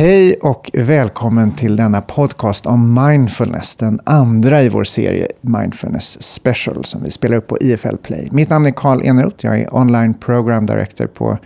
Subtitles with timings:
[0.00, 6.84] Hej och välkommen till denna podcast om mindfulness, den andra i vår serie Mindfulness Special
[6.84, 8.28] som vi spelar upp på IFL Play.
[8.32, 11.38] Mitt namn är Karl Eneroth, jag är online program director på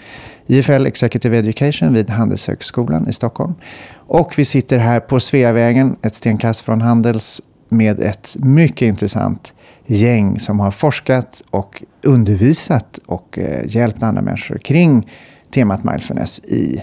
[0.47, 3.55] IFL Executive Education vid Handelshögskolan i Stockholm.
[3.95, 9.55] Och vi sitter här på Sveavägen, ett stenkast från Handels, med ett mycket intressant
[9.87, 15.11] gäng som har forskat och undervisat och eh, hjälpt andra människor kring
[15.55, 16.83] temat mindfulness i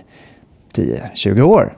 [0.76, 1.78] 10-20 år.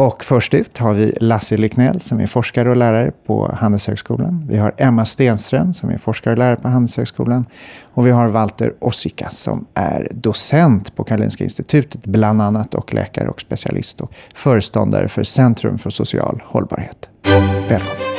[0.00, 4.46] Och först ut har vi Lasse Liknell som är forskare och lärare på Handelshögskolan.
[4.48, 7.46] Vi har Emma Stenström som är forskare och lärare på Handelshögskolan.
[7.94, 13.28] Och vi har Walter Ossika som är docent på Karolinska institutet bland annat och läkare
[13.28, 17.08] och specialist och föreståndare för Centrum för social hållbarhet.
[17.68, 18.10] Välkommen!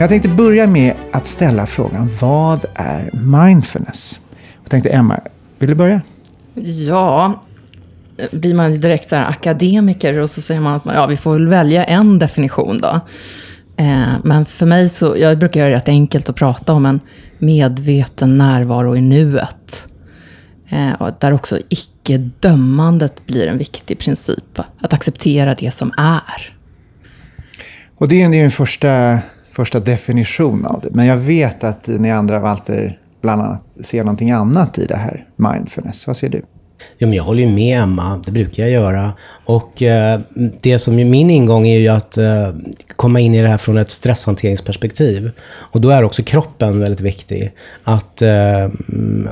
[0.00, 4.20] Jag tänkte börja med att ställa frågan, vad är mindfulness?
[4.62, 5.20] Jag tänkte Emma,
[5.58, 6.00] vill du börja?
[6.88, 7.42] Ja,
[8.32, 11.48] blir man direkt så akademiker och så säger man att man, ja, vi får väl
[11.48, 13.00] välja en definition då.
[13.76, 17.00] Eh, men för mig så, jag brukar göra det rätt enkelt att prata om en
[17.38, 19.86] medveten närvaro i nuet.
[20.68, 24.58] Eh, där också icke-dömandet blir en viktig princip.
[24.80, 26.54] Att acceptera det som är.
[27.96, 29.18] Och det är din första
[29.58, 30.88] första definition av det.
[30.92, 35.26] Men jag vet att ni andra, Walter, bland annat ser någonting annat i det här
[35.36, 36.06] mindfulness.
[36.06, 36.42] Vad ser du?
[36.98, 39.12] Ja, men jag håller ju med Emma, det brukar jag göra.
[39.44, 40.20] Och eh,
[40.60, 42.50] det som är min ingång är ju att eh,
[42.96, 45.30] komma in i det här från ett stresshanteringsperspektiv.
[45.48, 47.52] Och då är också kroppen väldigt viktig.
[47.84, 48.68] Att eh,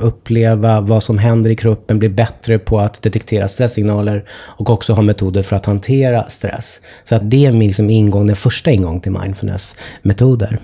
[0.01, 5.01] uppleva vad som händer i kroppen, bli bättre på att detektera stresssignaler och också ha
[5.01, 6.81] metoder för att hantera stress.
[7.03, 10.59] Så att det är min liksom, ingång, den första ingången till mindfulness-metoder.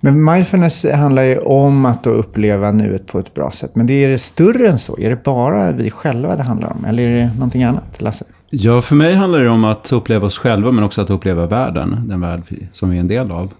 [0.00, 3.70] Men mindfulness handlar ju om att uppleva nuet på ett bra sätt.
[3.74, 4.98] Men det är det större än så?
[4.98, 6.84] Är det bara vi själva det handlar om?
[6.84, 8.02] Eller är det någonting annat?
[8.02, 8.24] Lasse?
[8.50, 12.02] Ja, för mig handlar det om att uppleva oss själva, men också att uppleva världen.
[12.04, 12.42] Den värld
[12.72, 13.52] som vi är en del av.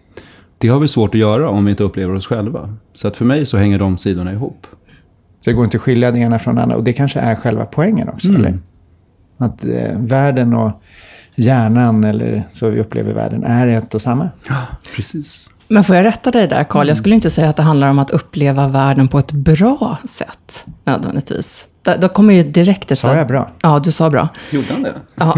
[0.59, 2.77] Det har vi svårt att göra om vi inte upplever oss själva.
[2.93, 4.67] Så att för mig så hänger de sidorna ihop.
[5.41, 6.77] Så det går inte att skilja det ena från det andra.
[6.77, 8.41] Och det kanske är själva poängen också, mm.
[8.41, 8.59] eller?
[9.39, 10.83] Att eh, världen och
[11.35, 14.29] hjärnan, eller så vi upplever världen, är ett och samma.
[14.49, 14.63] Ja,
[14.97, 15.51] precis.
[15.69, 16.81] Men får jag rätta dig där, Karl?
[16.81, 16.89] Mm.
[16.89, 20.65] Jag skulle inte säga att det handlar om att uppleva världen på ett bra sätt,
[20.85, 21.67] nödvändigtvis.
[22.01, 22.99] Då kommer ju direkt ett...
[22.99, 23.51] Sa jag bra?
[23.63, 24.29] Ja, du sa bra.
[24.51, 24.95] Gjorde han det?
[25.15, 25.37] Ja.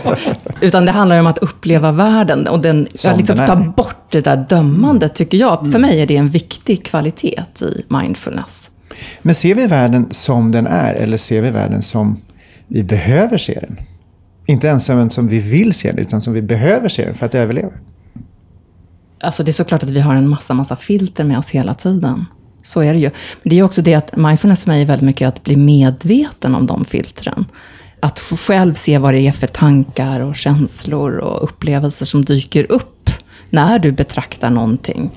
[0.60, 2.46] Utan det handlar om att uppleva världen.
[2.48, 5.60] Och den, jag liksom ta bort det där dömandet, tycker jag.
[5.60, 5.72] Mm.
[5.72, 8.70] För mig är det en viktig kvalitet i mindfulness.
[9.22, 12.20] Men ser vi världen som den är, eller ser vi världen som
[12.66, 13.80] vi behöver se den?
[14.46, 17.34] Inte ens som vi vill se den, utan som vi behöver se den för att
[17.34, 17.70] överleva.
[19.20, 22.26] Alltså det är såklart att vi har en massa, massa filter med oss hela tiden.
[22.62, 23.10] Så är det ju.
[23.42, 26.54] Men det är också det att mindfulness för mig är väldigt mycket att bli medveten
[26.54, 27.44] om de filtren.
[28.00, 33.10] Att själv se vad det är för tankar och känslor och upplevelser som dyker upp
[33.50, 35.10] när du betraktar någonting.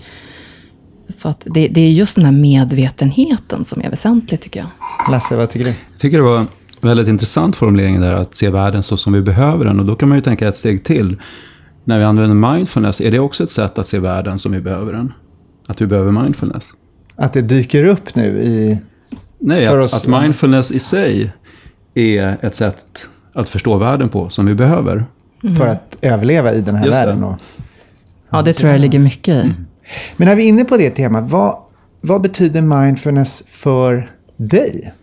[1.10, 4.70] Så att det, det är just den här medvetenheten som är väsentlig tycker jag.
[5.12, 5.76] Lasse, vad tycker du?
[5.92, 6.46] Jag tycker det var
[6.82, 9.80] väldigt intressant formulering där, att se världen så som vi behöver den.
[9.80, 11.18] Och då kan man ju tänka ett steg till
[11.88, 14.94] när vi använder mindfulness, är det också ett sätt att se världen som vi behöver
[14.94, 15.14] den?
[15.68, 16.70] Att vi behöver mindfulness?
[17.16, 18.78] Att det dyker upp nu i...
[19.40, 21.32] Nej, att, oss, att mindfulness i sig
[21.94, 25.06] är ett sätt att förstå världen på som vi behöver.
[25.44, 25.56] Mm.
[25.56, 27.24] För att överleva i den här Just världen.
[27.24, 27.42] Och,
[28.30, 29.42] ja, det tror jag ligger mycket i.
[29.42, 29.66] Mm.
[30.18, 31.58] Men när vi är inne på det temat, vad,
[32.02, 34.94] vad betyder mindfulness för dig?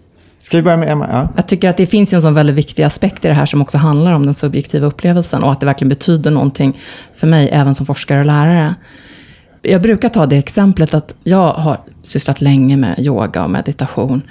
[0.44, 1.09] Ska vi börja med Emma?
[1.10, 1.28] Ja.
[1.37, 3.78] Jag tycker att det finns en sån väldigt viktig aspekt i det här som också
[3.78, 6.78] handlar om den subjektiva upplevelsen och att det verkligen betyder någonting
[7.15, 8.75] för mig, även som forskare och lärare.
[9.62, 14.22] Jag brukar ta det exemplet att jag har sysslat länge med yoga och meditation.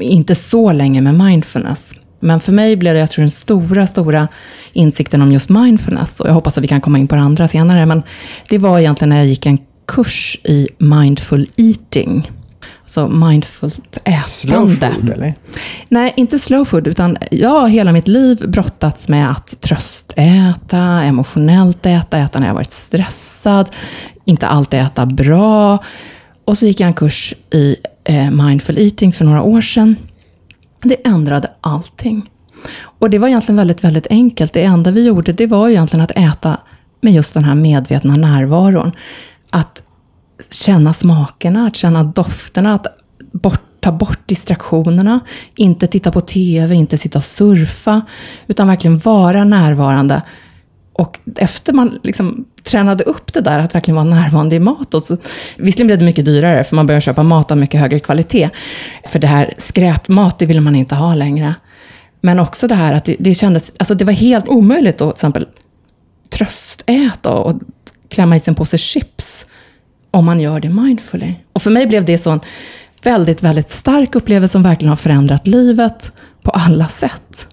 [0.00, 1.94] Inte så länge med mindfulness.
[2.20, 4.28] Men för mig blev det, jag tror, den stora, stora
[4.72, 6.20] insikten om just mindfulness.
[6.20, 7.86] Och jag hoppas att vi kan komma in på det andra senare.
[7.86, 8.02] Men
[8.48, 12.30] det var egentligen när jag gick en kurs i mindful eating.
[12.86, 14.22] Så mindfullt ätande.
[14.22, 15.34] Slow food eller?
[15.88, 21.86] Nej, inte slow food, utan jag har hela mitt liv brottats med att tröstäta, emotionellt
[21.86, 23.70] äta, äta när jag varit stressad,
[24.24, 25.78] inte alltid äta bra.
[26.44, 29.96] Och så gick jag en kurs i eh, mindful eating för några år sedan.
[30.82, 32.30] Det ändrade allting.
[32.82, 34.52] Och det var egentligen väldigt, väldigt enkelt.
[34.52, 36.60] Det enda vi gjorde, det var egentligen att äta
[37.00, 38.92] med just den här medvetna närvaron.
[39.50, 39.82] Att
[40.50, 42.86] känna smakerna, att känna dofterna, att
[43.32, 45.20] bort ta bort distraktionerna,
[45.56, 48.02] inte titta på TV, inte sitta och surfa,
[48.46, 50.22] utan verkligen vara närvarande.
[50.92, 54.94] Och efter man liksom tränade upp det där, att verkligen vara närvarande i mat.
[54.94, 55.16] Och så,
[55.56, 58.50] visserligen blev det mycket dyrare, för man började köpa mat av mycket högre kvalitet.
[59.06, 61.54] För det här skräpmat, det ville man inte ha längre.
[62.20, 65.16] Men också det här att det, det kändes, alltså det var helt omöjligt att till
[65.16, 65.46] exempel
[66.30, 67.60] tröstäta och
[68.08, 69.46] klämma i sig en påse chips
[70.16, 71.34] om man gör det mindfully.
[71.52, 72.40] Och för mig blev det så en
[73.02, 77.46] väldigt, väldigt stark upplevelse som verkligen har förändrat livet på alla sätt.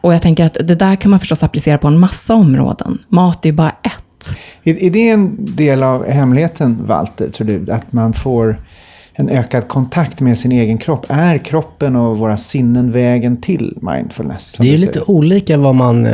[0.00, 2.98] Och jag tänker att det där kan man förstås applicera på en massa områden.
[3.08, 4.36] Mat är ju bara ett.
[4.64, 7.72] Är, är det en del av hemligheten, Walter, tror du?
[7.72, 8.56] Att man får
[9.12, 11.06] en ökad kontakt med sin egen kropp.
[11.08, 14.56] Är kroppen och våra sinnen vägen till mindfulness?
[14.60, 16.06] Det är lite olika vad man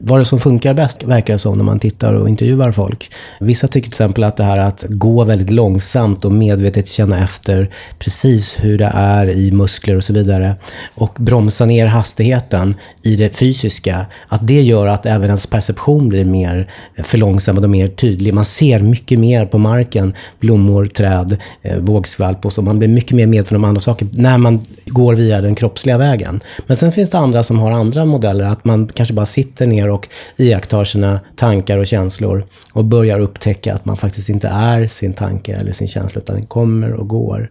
[0.00, 3.10] vad det som funkar bäst, verkar det som när man tittar och intervjuar folk.
[3.40, 7.70] Vissa tycker till exempel att det här att gå väldigt långsamt och medvetet känna efter
[7.98, 10.56] precis hur det är i muskler och så vidare
[10.94, 16.24] och bromsa ner hastigheten i det fysiska, att det gör att även ens perception blir
[16.24, 16.70] mer
[17.04, 18.34] förlångsammad och mer tydlig.
[18.34, 22.62] Man ser mycket mer på marken, blommor, träd, eh, vågskvalp och så.
[22.62, 26.40] Man blir mycket mer medveten om andra saker när man går via den kroppsliga vägen.
[26.66, 29.87] Men sen finns det andra som har andra modeller, att man kanske bara sitter ner
[29.88, 32.44] ner och iakttar sina tankar och känslor
[32.74, 36.46] och börjar upptäcka att man faktiskt inte är sin tanke eller sin känsla, utan den
[36.46, 37.50] kommer och går.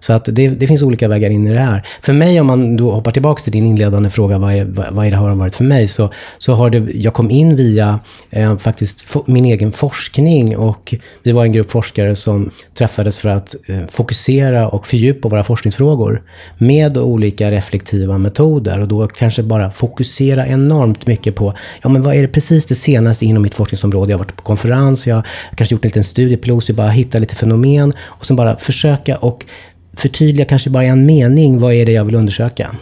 [0.00, 1.86] Så att det, det, finns olika vägar in i det här.
[2.02, 5.10] För mig, om man då hoppar tillbaka till din inledande fråga, vad är, vad är
[5.10, 5.88] det har varit för mig?
[5.88, 8.00] Så, så har det, jag kom in via
[8.30, 13.56] eh, faktiskt min egen forskning och vi var en grupp forskare som träffades för att
[13.66, 16.22] eh, fokusera och fördjupa våra forskningsfrågor
[16.58, 22.14] med olika reflektiva metoder och då kanske bara fokusera enormt mycket på, ja men vad
[22.14, 24.12] är det precis det senaste inom mitt forskningsområde?
[24.12, 25.26] Jag har varit på konferens, jag har
[25.56, 29.44] kanske gjort en liten studiepilot, jag bara hitta lite fenomen och sen bara försöka och
[29.92, 32.76] förtydliga kanske bara i en mening vad är det jag vill undersöka.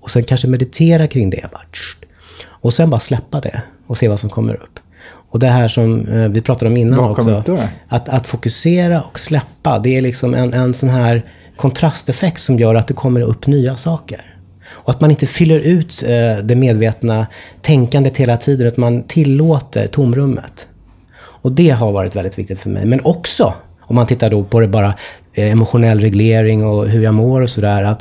[0.00, 1.46] Och sen kanske meditera kring det.
[1.52, 1.62] Bara,
[2.44, 4.78] och sen bara släppa det och se vad som kommer upp.
[5.04, 7.42] Och det här som eh, vi pratade om innan också.
[7.88, 11.22] Att, att fokusera och släppa, det är liksom en, en sån här
[11.56, 14.20] kontrasteffekt som gör att det kommer upp nya saker.
[14.68, 17.26] Och att man inte fyller ut eh, det medvetna
[17.60, 20.66] tänkandet hela tiden, utan man tillåter tomrummet.
[21.14, 22.86] Och det har varit väldigt viktigt för mig.
[22.86, 24.94] Men också, om man tittar då på det bara
[25.34, 27.96] Eh, emotionell reglering och hur jag mår och sådär.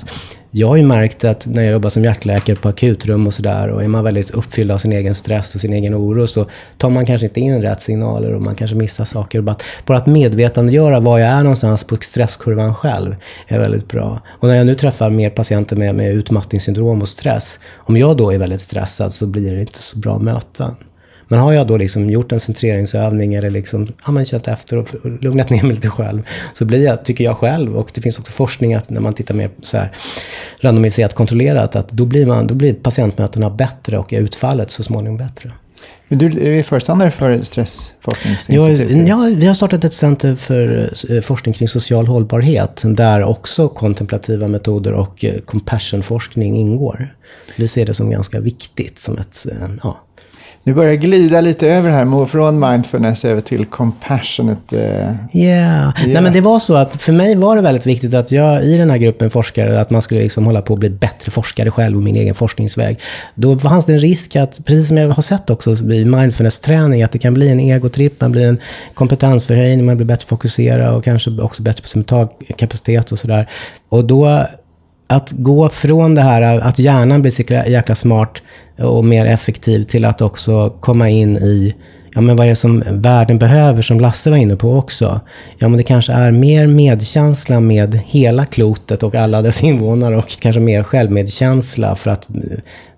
[0.54, 3.84] Jag har ju märkt att när jag jobbar som hjärtläkare på akutrum och sådär och
[3.84, 6.46] är man väldigt uppfylld av sin egen stress och sin egen oro så
[6.78, 9.42] tar man kanske inte in rätt signaler och man kanske missar saker.
[9.42, 13.16] Bara att, bara att medvetandegöra var jag är någonstans på stresskurvan själv
[13.48, 14.22] är väldigt bra.
[14.28, 18.34] Och när jag nu träffar mer patienter med, med utmattningssyndrom och stress, om jag då
[18.34, 20.76] är väldigt stressad så blir det inte så bra möten.
[21.32, 24.88] Men har jag då liksom gjort en centreringsövning eller liksom, ja, men känt efter och
[25.22, 26.22] lugnat ner mig lite själv,
[26.54, 29.34] så blir jag, tycker jag själv, och det finns också forskning att när man tittar
[29.34, 29.92] mer så här
[30.60, 35.52] randomiserat kontrollerat, att då blir, man, då blir patientmötena bättre och utfallet så småningom bättre.
[36.08, 39.08] Men du är föreståndare för Stressforskningsinstitutet?
[39.08, 43.70] Ja, ja, vi har startat ett center för eh, forskning kring social hållbarhet, där också
[43.70, 47.16] kontemplativa metoder och eh, compassionforskning ingår.
[47.56, 50.00] Vi ser det som ganska viktigt, som ett, eh, ja,
[50.64, 54.62] nu börjar glida lite över här, från mindfulness över till compassionate.
[54.70, 55.16] Ja, yeah.
[55.34, 55.94] yeah.
[56.08, 58.78] Nej men det var så att för mig var det väldigt viktigt att jag i
[58.78, 61.98] den här gruppen forskare, att man skulle liksom hålla på att bli bättre forskare själv
[61.98, 63.00] och min egen forskningsväg.
[63.36, 67.12] Då fanns det en risk att, precis som jag har sett också i mindfulness-träning, att
[67.12, 68.60] det kan bli en egotripp, man blir en
[68.94, 73.50] kompetensförhöjning, man blir bättre fokuserad och kanske också bättre på mentalkapacitet och sådär.
[73.90, 74.46] Och då
[75.12, 77.42] att gå från det här att hjärnan blir så
[77.72, 78.42] jäkla smart
[78.78, 81.76] och mer effektiv till att också komma in i
[82.16, 85.22] ja, men vad är det som världen behöver, som Lasse var inne på också.
[85.58, 90.30] Ja, men det kanske är mer medkänsla med hela klotet och alla dess invånare och
[90.40, 92.26] kanske mer självmedkänsla för att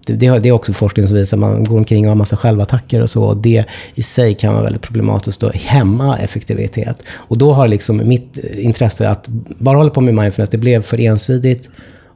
[0.06, 3.02] det, det, är också forskning som visar att man går omkring och har massa självattacker
[3.02, 3.24] och så.
[3.24, 3.66] Och det
[3.96, 7.04] i sig kan vara väldigt problematiskt och hämma effektivitet.
[7.12, 9.28] Och då har liksom mitt intresse att
[9.58, 11.70] bara hålla på med mindfulness, det blev för ensidigt.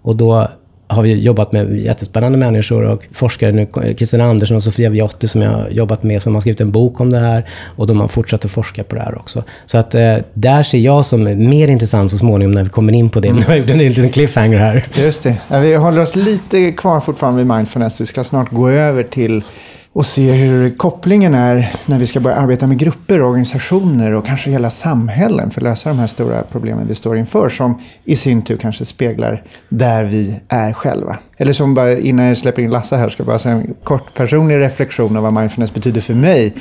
[0.08, 0.48] Och då
[0.88, 5.42] har vi jobbat med jättespännande människor och forskare nu, Kristina Andersson och Sofia Viotti som
[5.42, 7.50] jag har jobbat med, som har skrivit en bok om det här.
[7.76, 9.44] Och de har fortsatt att forska på det här också.
[9.66, 13.10] Så att eh, där ser jag som mer intressant så småningom när vi kommer in
[13.10, 13.28] på det.
[13.28, 13.40] Mm.
[13.40, 14.86] Nu har jag gjort en liten cliffhanger här.
[14.96, 15.36] Just det.
[15.48, 18.02] Ja, vi håller oss lite kvar fortfarande vid mindfulness.
[18.02, 19.44] Vi ska snart gå över till
[19.98, 24.50] och se hur kopplingen är när vi ska börja arbeta med grupper, organisationer och kanske
[24.52, 28.42] hela samhällen för att lösa de här stora problemen vi står inför som i sin
[28.42, 31.18] tur kanske speglar där vi är själva.
[31.38, 34.14] Eller som bara innan jag släpper in Lasse här ska jag bara säga en kort
[34.14, 36.54] personlig reflektion av vad mindfulness betyder för mig.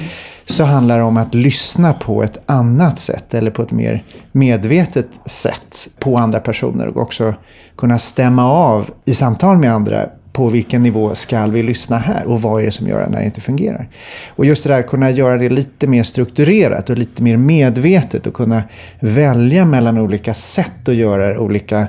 [0.45, 4.03] så handlar det om att lyssna på ett annat sätt eller på ett mer
[4.33, 7.35] medvetet sätt på andra personer och också
[7.77, 12.43] kunna stämma av i samtal med andra på vilken nivå ska vi lyssna här och
[12.43, 13.89] vad är det som gör det när det inte fungerar.
[14.29, 18.27] Och just det där att kunna göra det lite mer strukturerat och lite mer medvetet
[18.27, 18.63] och kunna
[19.01, 21.87] välja mellan olika sätt att göra det, olika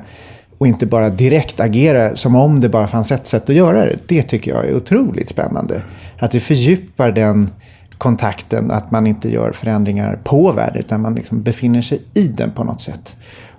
[0.57, 3.97] och inte bara direkt agera som om det bara fanns ett sätt att göra det.
[4.07, 5.81] Det tycker jag är otroligt spännande.
[6.19, 7.49] Att det fördjupar den
[7.97, 12.51] kontakten, att man inte gör förändringar på världen utan man liksom befinner sig i den
[12.51, 13.17] på något sätt.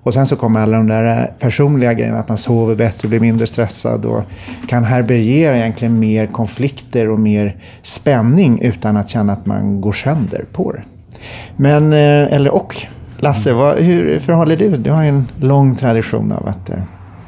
[0.09, 3.47] Och sen så kommer alla de där personliga grejerna, att man sover bättre, blir mindre
[3.47, 4.23] stressad och
[4.67, 10.45] kan härbärgera egentligen mer konflikter och mer spänning utan att känna att man går sönder
[10.53, 10.83] på det.
[11.57, 12.77] Men, eh, eller och,
[13.19, 16.79] Lasse, vad, hur förhåller du Du har ju en lång tradition av att eh,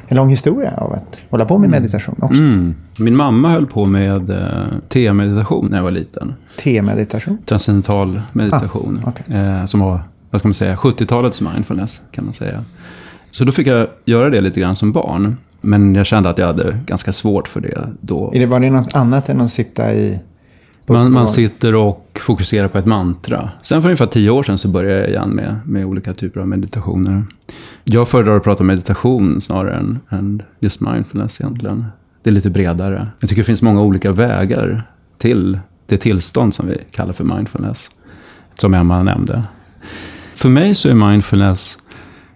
[0.07, 2.41] en lång historia av att hålla på med meditation också.
[2.41, 2.75] Mm.
[2.99, 6.33] Min mamma höll på med eh, T-meditation när jag var liten.
[6.59, 7.37] T-meditation?
[7.45, 9.01] Transcendental meditation.
[9.05, 9.39] Ah, okay.
[9.39, 9.99] eh, som var,
[10.31, 12.63] vad ska man säga, 70-talets mindfulness kan man säga.
[13.31, 15.37] Så då fick jag göra det lite grann som barn.
[15.61, 18.31] Men jag kände att jag hade ganska svårt för det då.
[18.33, 20.19] Är det, var det något annat än att sitta i
[20.85, 23.49] man, man, sitter och fokuserar på ett mantra.
[23.61, 26.47] Sen för ungefär tio år sedan så började jag igen med, med olika typer av
[26.47, 27.23] meditationer.
[27.83, 31.85] Jag föredrar att prata om meditation snarare än, än just mindfulness egentligen.
[32.23, 33.07] Det är lite bredare.
[33.19, 34.83] Jag tycker det finns många olika vägar
[35.17, 37.89] till det tillstånd som vi kallar för mindfulness.
[38.55, 39.43] Som Emma nämnde.
[40.41, 41.77] För mig så är mindfulness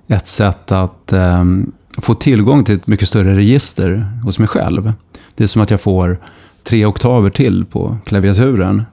[0.08, 4.94] ett sätt att um, få tillgång till ett mycket större register hos mig själv.
[5.36, 6.18] Det är som att jag får
[6.64, 8.84] tre oktaver till på klaviaturen.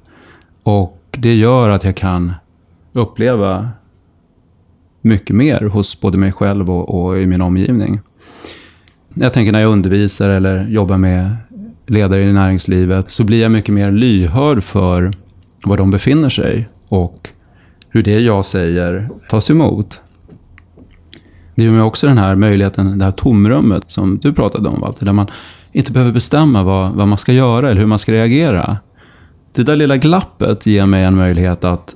[0.63, 2.33] Och det gör att jag kan
[2.93, 3.69] uppleva
[5.01, 8.01] mycket mer hos både mig själv och, och, i min omgivning.
[9.15, 11.37] Jag tänker när jag undervisar eller jobbar med
[11.87, 15.13] ledare i näringslivet så blir jag mycket mer lyhörd för
[15.65, 17.32] var de befinner sig och
[17.93, 20.01] hur det jag säger tas emot.
[21.55, 25.07] Det ger mig också den här möjligheten, det här tomrummet som du pratade om, Walter,
[25.07, 25.27] där man
[25.73, 28.77] inte behöver bestämma vad, vad man ska göra eller hur man ska reagera.
[29.55, 31.95] Det där lilla glappet ger mig en möjlighet att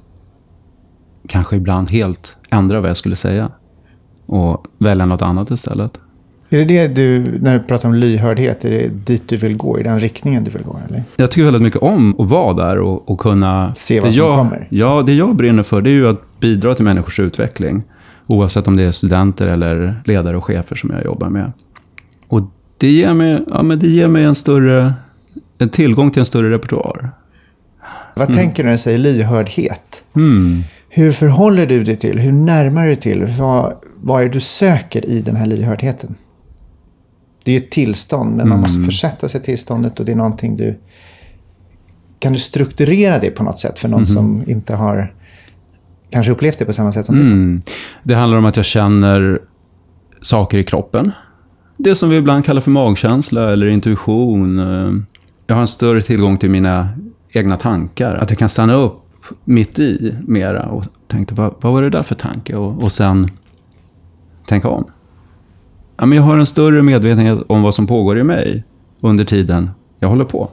[1.28, 3.50] kanske ibland helt ändra vad jag skulle säga
[4.26, 6.00] och välja något annat istället.
[6.50, 9.80] Är det det du, när du pratar om lyhördhet, är det dit du vill gå?
[9.80, 10.80] I den riktningen du vill gå?
[10.88, 11.02] Eller?
[11.16, 13.72] Jag tycker väldigt mycket om att vara där och, och kunna...
[13.74, 14.66] Se vad som jag, kommer?
[14.70, 17.82] Ja, det jag brinner för det är ju att bidra till människors utveckling.
[18.26, 21.52] Oavsett om det är studenter eller ledare och chefer som jag jobbar med.
[22.28, 22.40] Och
[22.78, 24.94] det ger mig, ja, men det ger mig en större
[25.58, 27.10] en tillgång till en större repertoar.
[28.14, 28.36] Vad mm.
[28.36, 30.02] tänker du när du säger lyhördhet?
[30.16, 30.62] Mm.
[30.88, 34.40] Hur förhåller du dig till, hur närmar du dig till, vad, vad är det du
[34.40, 36.14] söker i den här lyhördheten?
[37.46, 38.86] Det är ju ett tillstånd, men man måste mm.
[38.86, 40.78] försätta sig i tillståndet och det är någonting du...
[42.18, 44.06] Kan du strukturera det på något sätt för någon mm.
[44.06, 45.14] som inte har
[46.10, 47.62] kanske upplevt det på samma sätt som mm.
[47.64, 47.72] du?
[48.02, 49.38] Det handlar om att jag känner
[50.22, 51.12] saker i kroppen
[51.76, 54.58] det som vi ibland kallar för magkänsla eller intuition.
[54.58, 54.92] Eh,
[55.46, 56.88] jag har en större tillgång till mina
[57.32, 58.14] egna tankar.
[58.14, 59.02] Att jag kan stanna upp
[59.44, 62.56] mitt i mera och tänka, vad, vad var det där för tanke?
[62.56, 63.30] Och, och sen
[64.46, 64.84] tänka om.
[65.98, 68.64] Ja, men jag har en större medvetenhet om vad som pågår i mig
[69.00, 70.48] under tiden jag håller på.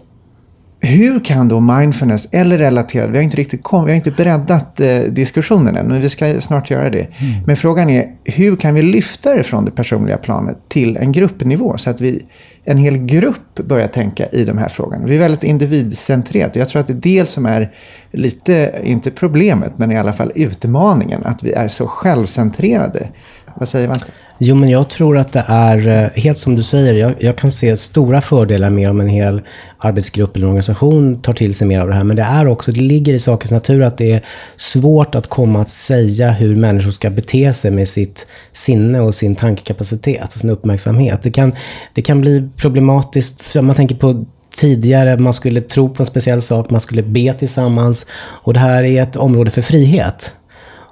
[0.85, 4.79] Hur kan då mindfulness, eller relaterad, vi har inte riktigt kom, vi har inte breddat
[4.79, 6.99] eh, diskussionen än, men vi ska snart göra det.
[6.99, 7.43] Mm.
[7.45, 11.77] Men frågan är, hur kan vi lyfta det från det personliga planet till en gruppnivå?
[11.77, 12.25] Så att vi,
[12.63, 15.05] en hel grupp börjar tänka i de här frågorna.
[15.05, 16.55] Vi är väldigt individcentrerat.
[16.55, 17.71] Jag tror att det är det som är
[18.11, 21.25] lite, inte problemet, men i alla fall utmaningen.
[21.25, 23.07] Att vi är så självcentrerade.
[23.55, 23.97] Vad säger man?
[24.45, 26.93] Jo, men jag tror att det är eh, helt som du säger.
[26.93, 29.41] Jag, jag, kan se stora fördelar med om en hel
[29.77, 32.03] arbetsgrupp eller organisation tar till sig mer av det här.
[32.03, 34.25] Men det är också, det ligger i sakens natur att det är
[34.57, 39.35] svårt att komma att säga hur människor ska bete sig med sitt sinne och sin
[39.35, 41.19] tankekapacitet och sin uppmärksamhet.
[41.23, 41.55] Det kan,
[41.93, 46.41] det kan bli problematiskt, om man tänker på tidigare, man skulle tro på en speciell
[46.41, 48.07] sak, man skulle be tillsammans.
[48.15, 50.33] Och det här är ett område för frihet.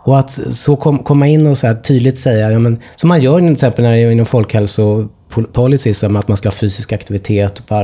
[0.03, 3.39] Och att så kom, komma in och så tydligt säga, ja, men, som man gör
[3.39, 7.75] till exempel när det är inom folkhälsopolicy, som att man ska ha fysisk aktivitet, på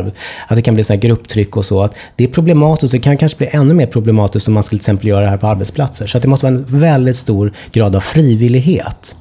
[0.47, 1.81] att det kan bli så grupptryck och så.
[1.81, 4.83] Att det är problematiskt det kan kanske bli ännu mer problematiskt om man skulle till
[4.83, 6.07] exempel göra det här på arbetsplatser.
[6.07, 9.15] Så att det måste vara en väldigt stor grad av frivillighet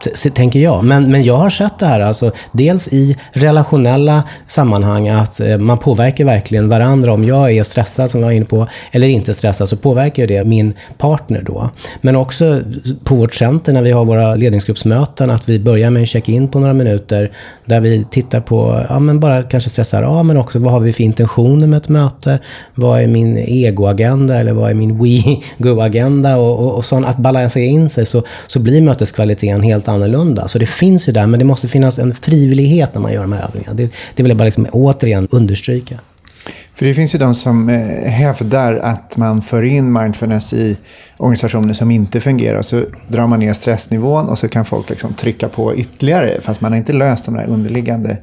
[0.00, 0.84] t- tänker jag.
[0.84, 5.78] Men, men jag har sett det här, alltså, dels i relationella sammanhang, att eh, man
[5.78, 7.12] påverkar verkligen varandra.
[7.12, 10.44] Om jag är stressad, som jag var inne på, eller inte stressad, så påverkar det
[10.44, 11.70] min partner då.
[12.00, 12.60] Men också
[13.04, 16.58] på vårt center, när vi har våra ledningsgruppsmöten, att vi börjar med en check-in på
[16.58, 17.32] några minuter,
[17.64, 20.92] där vi tittar på, ja men bara kanske stressar av, men också vad har vi
[20.92, 22.38] för intentioner med ett möte?
[22.74, 26.36] Vad är min egoagenda, eller vad är min we-go-agenda?
[26.36, 30.48] Och, och, och sånt, att balansera in sig, så, så blir möteskvaliteten helt annorlunda.
[30.48, 33.32] Så det finns ju där, men det måste finnas en frivillighet när man gör de
[33.32, 33.74] här övningarna.
[33.74, 36.00] Det, det vill jag bara liksom återigen understryka.
[36.74, 40.76] För det finns ju de som eh, hävdar att man för in mindfulness i
[41.16, 42.62] organisationer som inte fungerar.
[42.62, 46.40] Så drar man ner stressnivån och så kan folk liksom trycka på ytterligare.
[46.40, 48.16] Fast man har inte löst de där underliggande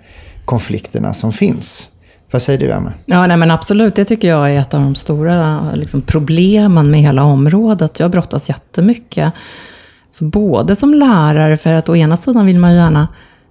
[0.45, 1.89] konflikterna som finns.
[2.31, 2.93] Vad säger du, Emma?
[3.05, 3.95] Ja, nej, men absolut.
[3.95, 7.99] Det tycker jag är ett av de stora liksom, problemen med hela området.
[7.99, 9.33] Jag brottas jättemycket.
[10.15, 13.07] Så både som lärare, för att å ena sidan vill man ju gärna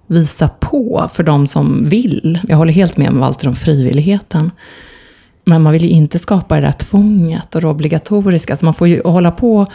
[0.06, 2.38] visa på för de som vill.
[2.48, 4.50] Jag håller helt med Walter om frivilligheten.
[5.44, 8.56] Men man vill ju inte skapa det där tvånget och det obligatoriska.
[8.56, 9.66] Så man får ju hålla på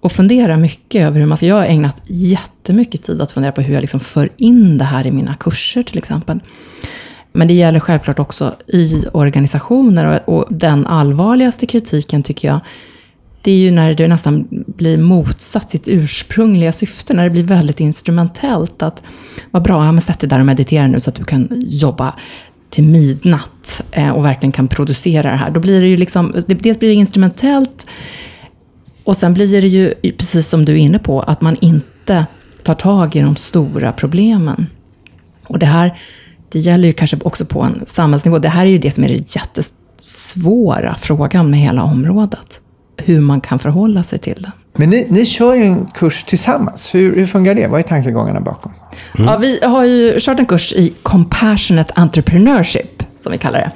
[0.00, 1.46] och fundera mycket över hur man ska...
[1.46, 5.06] Jag har ägnat jättemycket tid att fundera på hur jag liksom för in det här
[5.06, 6.40] i mina kurser till exempel.
[7.32, 10.22] Men det gäller självklart också i organisationer.
[10.26, 12.60] Och, och den allvarligaste kritiken tycker jag,
[13.46, 17.14] det är ju när det nästan blir motsatt sitt ursprungliga syfte.
[17.14, 18.82] När det blir väldigt instrumentellt.
[18.82, 19.02] Att,
[19.50, 22.14] vad bra, ja, men sätt dig där och meditera nu så att du kan jobba
[22.70, 25.50] till midnatt eh, och verkligen kan producera det här.
[25.50, 27.86] Då blir det ju liksom, dels blir det instrumentellt
[29.04, 32.26] och sen blir det ju, precis som du är inne på, att man inte
[32.62, 34.66] tar tag i de stora problemen.
[35.46, 35.98] Och det här,
[36.52, 38.38] det gäller ju kanske också på en samhällsnivå.
[38.38, 42.60] Det här är ju det som är den jättesvåra frågan med hela området.
[42.96, 44.52] Hur man kan förhålla sig till det.
[44.72, 46.94] Men ni, ni kör ju en kurs tillsammans.
[46.94, 47.66] Hur, hur fungerar det?
[47.66, 48.72] Vad är tankegångarna bakom?
[49.14, 49.28] Mm.
[49.28, 53.70] Ja, vi har ju kört en kurs i Compassionate Entrepreneurship, som vi kallar det.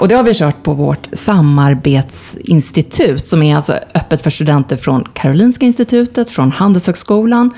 [0.00, 5.04] Och det har vi kört på vårt samarbetsinstitut, som är alltså öppet för studenter från
[5.14, 7.50] Karolinska institutet, från Handelshögskolan,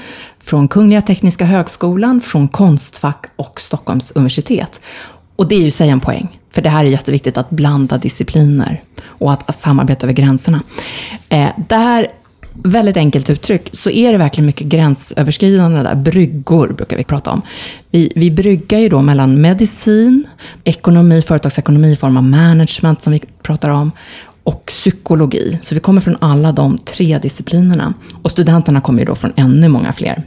[0.44, 4.80] från Kungliga Tekniska Högskolan, från Konstfack och Stockholms universitet.
[5.36, 6.39] Och det är ju sig en poäng.
[6.50, 10.62] För det här är jätteviktigt att blanda discipliner och att, att samarbeta över gränserna.
[11.28, 12.06] Eh, där
[12.52, 15.94] väldigt enkelt uttryck, så är det verkligen mycket gränsöverskridande där.
[15.94, 17.42] Bryggor brukar vi prata om.
[17.90, 20.26] Vi, vi bryggar ju då mellan medicin,
[20.64, 23.92] ekonomi, företagsekonomi i form av management som vi pratar om,
[24.44, 25.58] och psykologi.
[25.62, 27.94] Så vi kommer från alla de tre disciplinerna.
[28.22, 30.22] Och studenterna kommer ju då från ännu många fler.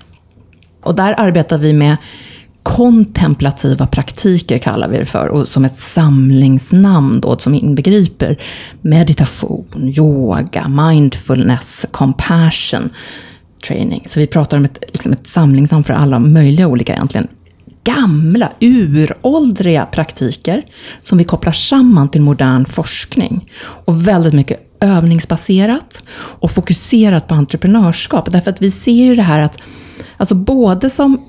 [0.84, 1.98] Och där arbetar vi med
[2.64, 8.42] kontemplativa praktiker kallar vi det för, och som ett samlingsnamn då, som inbegriper
[8.82, 9.66] meditation,
[9.98, 12.90] yoga, mindfulness, compassion
[13.68, 14.06] training.
[14.08, 17.28] Så vi pratar om ett, liksom ett samlingsnamn för alla möjliga olika egentligen
[17.84, 20.64] gamla, uråldriga praktiker
[21.02, 23.52] som vi kopplar samman till modern forskning.
[23.62, 28.32] Och väldigt mycket övningsbaserat och fokuserat på entreprenörskap.
[28.32, 29.58] Därför att vi ser ju det här att,
[30.18, 31.26] alltså både som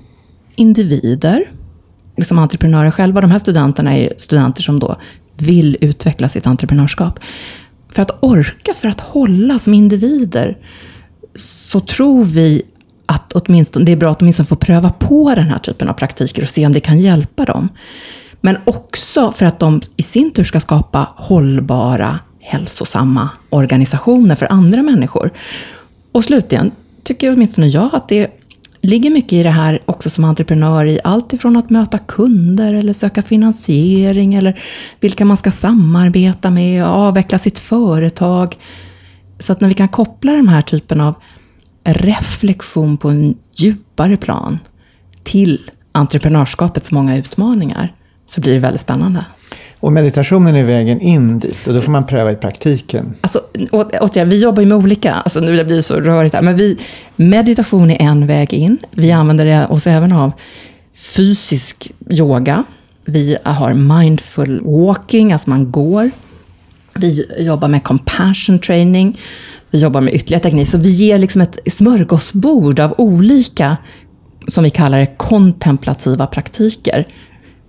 [0.57, 1.51] individer,
[2.17, 3.21] liksom entreprenörer själva.
[3.21, 4.97] De här studenterna är studenter som då
[5.37, 7.21] vill utveckla sitt entreprenörskap.
[7.89, 10.59] För att orka, för att hålla som individer,
[11.37, 12.63] så tror vi
[13.07, 16.43] att åtminstone, det är bra att åtminstone få pröva på den här typen av praktiker
[16.43, 17.69] och se om det kan hjälpa dem.
[18.41, 24.83] Men också för att de i sin tur ska skapa hållbara, hälsosamma organisationer för andra
[24.83, 25.31] människor.
[26.13, 26.71] Och slutligen
[27.03, 28.31] tycker åtminstone jag att det
[28.85, 32.93] ligger mycket i det här också som entreprenör i allt ifrån att möta kunder eller
[32.93, 34.63] söka finansiering eller
[35.01, 38.59] vilka man ska samarbeta med och avveckla sitt företag.
[39.39, 41.15] Så att när vi kan koppla den här typen av
[41.85, 44.59] reflektion på en djupare plan
[45.23, 47.95] till entreprenörskapets många utmaningar
[48.27, 49.25] så blir det väldigt spännande.
[49.85, 53.15] Och meditationen är vägen in dit och då får man pröva i praktiken.
[53.21, 53.41] Alltså,
[53.73, 56.79] återigen, vi jobbar ju med olika, alltså nu blir det så rörigt här, men vi,
[57.17, 58.79] meditation är en väg in.
[58.91, 60.33] Vi använder oss även av
[60.95, 62.65] fysisk yoga.
[63.05, 66.11] Vi har mindful walking, alltså man går.
[66.95, 69.19] Vi jobbar med compassion training.
[69.71, 70.69] Vi jobbar med ytterligare teknik.
[70.69, 73.77] Så vi ger liksom ett smörgåsbord av olika,
[74.49, 77.07] som vi kallar det, kontemplativa praktiker.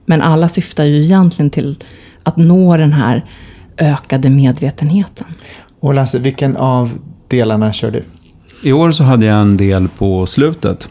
[0.05, 1.77] Men alla syftar ju egentligen till
[2.23, 3.25] att nå den här
[3.77, 5.27] ökade medvetenheten.
[5.79, 6.91] Och Lasse, vilken av
[7.27, 8.03] delarna kör du?
[8.63, 10.89] I år så hade jag en del på slutet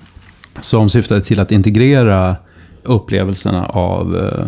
[0.61, 2.37] som syftade till att integrera
[2.83, 4.47] upplevelserna av eh,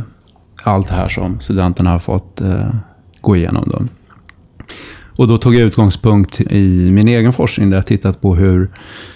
[0.62, 2.74] allt det här som studenterna har fått eh,
[3.20, 3.68] gå igenom.
[3.68, 3.82] Då.
[5.16, 8.68] Och då tog jag utgångspunkt i min egen forskning där jag tittat på hur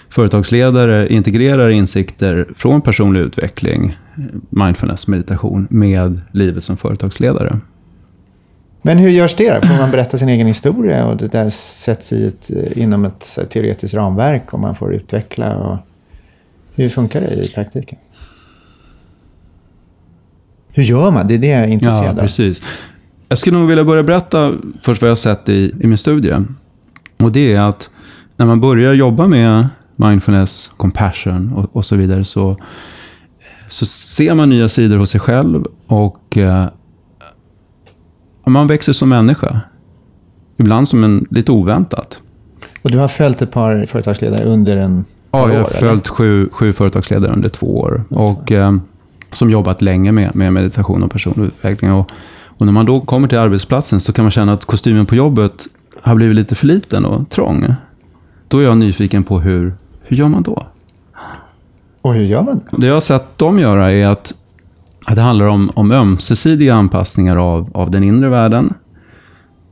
[0.09, 3.97] företagsledare integrerar insikter från personlig utveckling,
[4.49, 7.59] mindfulness, meditation, med livet som företagsledare.
[8.81, 9.67] Men hur görs det?
[9.67, 13.93] Får man berätta sin egen historia och det där sätts i ett, inom ett teoretiskt
[13.93, 15.57] ramverk och man får utveckla?
[15.57, 15.77] Och
[16.75, 17.97] hur funkar det i praktiken?
[20.73, 21.27] Hur gör man?
[21.27, 22.15] Det är det jag är intresserad av.
[22.15, 22.63] Ja, precis.
[23.31, 26.35] Jag skulle nog vilja börja berätta först vad jag har sett i, i min studie.
[27.19, 27.89] Och det är att
[28.37, 32.57] när man börjar jobba med mindfulness, compassion och, och så vidare så,
[33.67, 36.65] så ser man nya sidor hos sig själv och eh,
[38.45, 39.61] man växer som människa.
[40.57, 42.19] Ibland som en lite oväntat.
[42.81, 46.49] Och du har följt ett par företagsledare under en Ja, jag har år, följt sju,
[46.51, 48.03] sju företagsledare under två år.
[48.09, 48.77] Och, eh,
[49.31, 51.91] som jobbat länge med, med meditation och personlig utveckling.
[51.91, 52.11] Och,
[52.61, 55.67] och när man då kommer till arbetsplatsen så kan man känna att kostymen på jobbet
[56.01, 57.75] har blivit lite för liten och trång.
[58.47, 60.65] Då är jag nyfiken på hur, hur gör man då?
[62.01, 62.61] Och hur gör man?
[62.71, 64.33] Det jag har sett dem göra är att,
[65.05, 68.73] att det handlar om, om ömsesidiga anpassningar av, av den inre världen.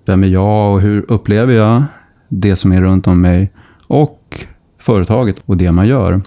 [0.06, 1.84] Vem är jag och hur upplever jag
[2.28, 3.52] det som är runt om mig?
[3.88, 4.46] Och
[4.80, 6.22] företaget och det man gör.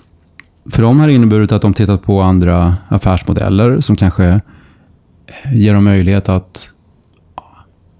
[0.71, 4.41] För dem har det inneburit att de tittat på andra affärsmodeller som kanske
[5.53, 6.73] ger dem möjlighet att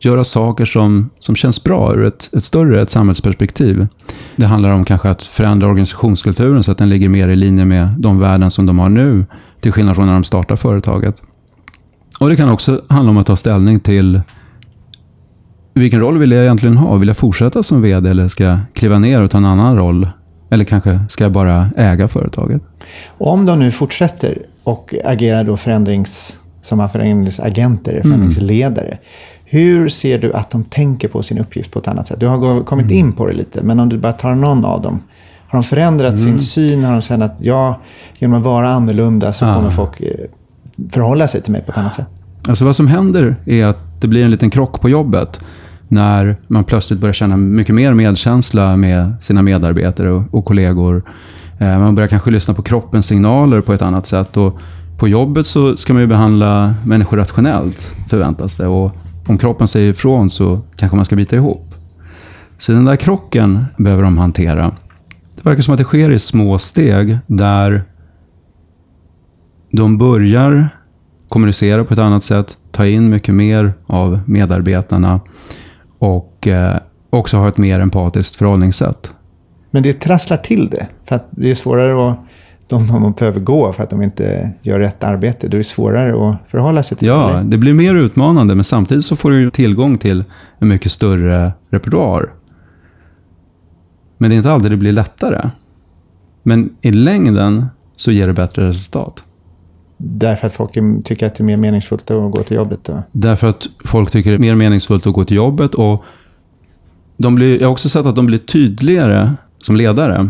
[0.01, 3.87] göra saker som, som känns bra ur ett, ett större ett samhällsperspektiv.
[4.37, 7.89] Det handlar om kanske att förändra organisationskulturen så att den ligger mer i linje med
[7.99, 9.27] de värden som de har nu,
[9.61, 11.23] till skillnad från när de startar företaget.
[12.21, 14.21] Och Det kan också handla om att ta ställning till
[15.75, 16.97] vilken roll vill jag egentligen ha?
[16.97, 20.09] Vill jag fortsätta som vd eller ska jag kliva ner och ta en annan roll?
[20.51, 22.63] Eller kanske ska jag bara äga företaget?
[23.09, 28.03] Och om de nu fortsätter och agerar då förändrings, som förändringsagenter, Mm.
[28.03, 28.99] förändringsledare.
[29.45, 32.21] Hur ser du att de tänker på sin uppgift på ett annat sätt?
[32.21, 32.99] Du har kommit Mm.
[32.99, 35.01] in på det lite, men om du bara tar någon av dem.
[35.49, 36.19] Har de förändrat Mm.
[36.25, 36.85] sin syn?
[36.85, 37.81] Har de känt att ja,
[38.19, 39.55] genom att vara annorlunda så Ja.
[39.55, 40.07] kommer folk eh,
[40.93, 42.07] förhålla sig till mig på ett annat sätt?
[42.49, 45.41] Alltså vad som händer är att det blir en liten krock på jobbet
[45.89, 51.03] när man plötsligt börjar känna mycket mer medkänsla med sina medarbetare och, och kollegor.
[51.59, 54.37] Eh, man börjar kanske lyssna på kroppens signaler på ett annat sätt.
[54.37, 54.59] Och
[55.03, 58.67] på jobbet så ska man ju behandla människor rationellt, förväntas det.
[58.67, 58.93] Och
[59.27, 61.75] om kroppen säger ifrån så kanske man ska bita ihop.
[62.59, 64.75] Så den där krocken behöver de hantera.
[65.35, 67.85] Det verkar som att det sker i små steg där
[69.71, 70.69] de börjar
[71.29, 75.21] kommunicera på ett annat sätt, ta in mycket mer av medarbetarna
[75.99, 76.77] och eh,
[77.11, 79.11] också ha ett mer empatiskt förhållningssätt.
[79.71, 80.87] Men det trasslar till det.
[81.05, 82.19] För att det är svårare att
[82.79, 85.49] de, de, behöver gå för att de inte gör rätt arbete.
[85.49, 87.59] Då är det svårare att förhålla sig till Ja, det.
[87.59, 90.25] blir mer utmanande, men samtidigt så får du tillgång till
[90.59, 92.33] en mycket större repertoar.
[94.19, 95.51] Men det är inte alltid det blir lättare.
[96.43, 99.25] Men i längden så ger det bättre resultat.
[99.97, 100.73] Därför att folk
[101.05, 102.85] tycker att det är mer meningsfullt att gå till jobbet.
[102.85, 103.03] Då.
[103.13, 106.05] Därför att folk tycker det är mer meningsfullt att gå till jobbet och
[107.17, 110.29] de blir, jag har också sett att de blir tydligare som ledare.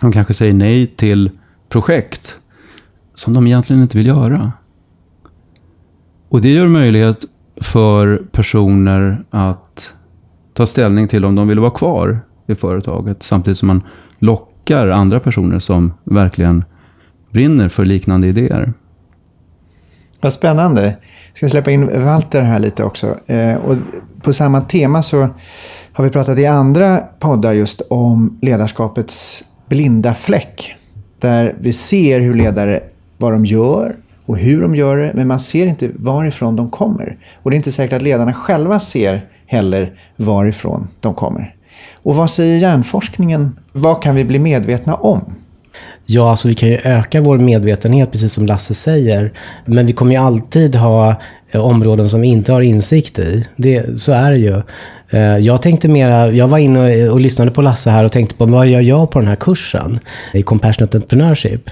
[0.00, 1.30] De kanske säger nej till
[1.68, 2.36] projekt
[3.14, 4.52] som de egentligen inte vill göra.
[6.28, 7.24] Och det gör möjlighet
[7.56, 9.94] för personer att
[10.52, 13.82] ta ställning till om de vill vara kvar i företaget samtidigt som man
[14.18, 16.64] lockar andra personer som verkligen
[17.30, 18.72] brinner för liknande idéer.
[20.20, 20.96] Vad spännande.
[21.28, 23.14] Jag ska släppa in Walter här lite också.
[23.26, 23.76] Eh, och
[24.22, 25.28] på samma tema så
[25.92, 30.76] har vi pratat i andra poddar just om ledarskapets blinda fläck.
[31.18, 32.80] Där vi ser hur ledare,
[33.18, 33.96] vad de gör
[34.26, 37.16] och hur de gör det, men man ser inte varifrån de kommer.
[37.42, 41.54] Och det är inte säkert att ledarna själva ser heller varifrån de kommer.
[42.02, 43.56] Och vad säger hjärnforskningen?
[43.72, 45.20] Vad kan vi bli medvetna om?
[46.06, 49.32] Ja, alltså vi kan ju öka vår medvetenhet, precis som Lasse säger.
[49.64, 51.14] Men vi kommer ju alltid ha
[51.50, 53.46] eh, områden som vi inte har insikt i.
[53.56, 54.62] Det, så är det ju.
[55.14, 58.46] Eh, jag tänkte mera, jag var inne och, lyssnade på Lasse här och tänkte på
[58.46, 60.00] vad gör jag på den här kursen
[60.32, 61.70] i Compassionate Entrepreneurship?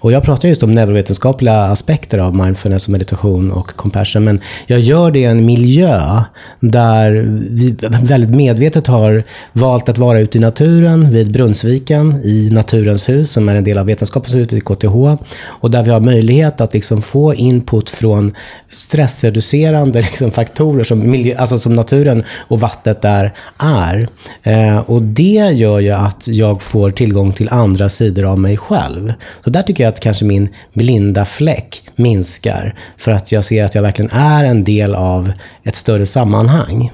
[0.00, 4.24] Och jag pratar just om neurovetenskapliga aspekter av mindfulness och meditation och compassion.
[4.24, 6.22] Men jag gör det i en miljö
[6.60, 7.12] där
[7.50, 13.30] vi väldigt medvetet har valt att vara ute i naturen vid Brunnsviken i Naturens hus
[13.30, 15.24] som är en del av Vetenskapens hus vid KTH.
[15.44, 18.34] Och där vi har möjlighet att liksom få input från
[18.68, 24.08] stressreducerande liksom faktorer som, miljö, alltså som naturen och vatten nätet där är.
[24.42, 29.12] Eh, och det gör ju att jag får tillgång till andra sidor av mig själv.
[29.44, 32.74] Så där tycker jag att kanske min blinda fläck minskar.
[32.96, 35.32] För att jag ser att jag verkligen är en del av
[35.64, 36.90] ett större sammanhang.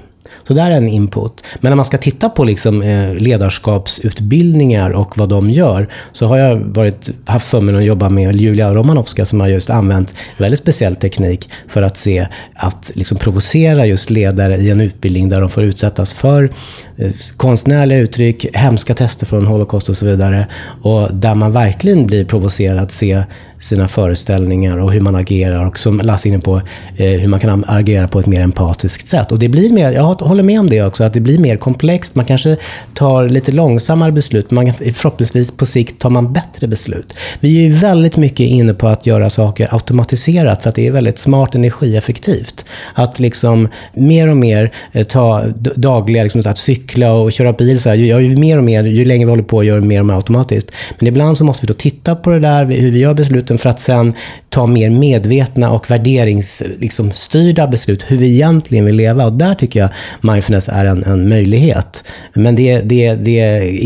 [0.47, 1.43] Så där är en input.
[1.59, 6.37] Men när man ska titta på liksom, eh, ledarskapsutbildningar och vad de gör, så har
[6.37, 10.95] jag varit, haft förmånen att jobba med Julia Romanovska som har just använt väldigt speciell
[10.95, 15.63] teknik för att se att liksom, provocera just ledare i en utbildning där de får
[15.63, 16.49] utsättas för
[16.97, 20.47] eh, konstnärliga uttryck, hemska tester från Holocaust och så vidare.
[20.81, 23.23] Och där man verkligen blir provocerad att se
[23.61, 26.61] sina föreställningar och hur man agerar och som Lasse är inne på,
[26.97, 29.31] eh, hur man kan agera på ett mer empatiskt sätt.
[29.31, 32.15] Och det blir mer, jag håller med om det också, att det blir mer komplext.
[32.15, 32.57] Man kanske
[32.93, 37.13] tar lite långsammare beslut, men förhoppningsvis på sikt tar man bättre beslut.
[37.39, 40.91] Vi är ju väldigt mycket inne på att göra saker automatiserat för att det är
[40.91, 42.65] väldigt smart energieffektivt.
[42.93, 45.43] Att liksom mer och mer eh, ta
[45.75, 49.05] dagliga, liksom att cykla och köra bil, så här, ju, ju mer och mer, ju
[49.05, 50.71] längre vi håller på, gör mer och mer automatiskt.
[50.99, 53.57] Men ibland så måste vi då titta på det där, hur vi gör beslut besluten
[53.57, 54.13] för att sen
[54.49, 59.25] ta mer medvetna och värderingsstyrda liksom, beslut, hur vi egentligen vill leva.
[59.25, 59.89] Och där tycker jag
[60.21, 62.03] mindfulness är en, en möjlighet.
[62.33, 63.39] Men det, det, det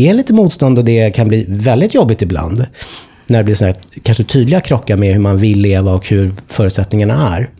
[0.08, 2.66] är lite motstånd och det kan bli väldigt jobbigt ibland.
[3.28, 7.36] När det blir här, kanske tydliga krockar med hur man vill leva och hur förutsättningarna
[7.36, 7.50] är.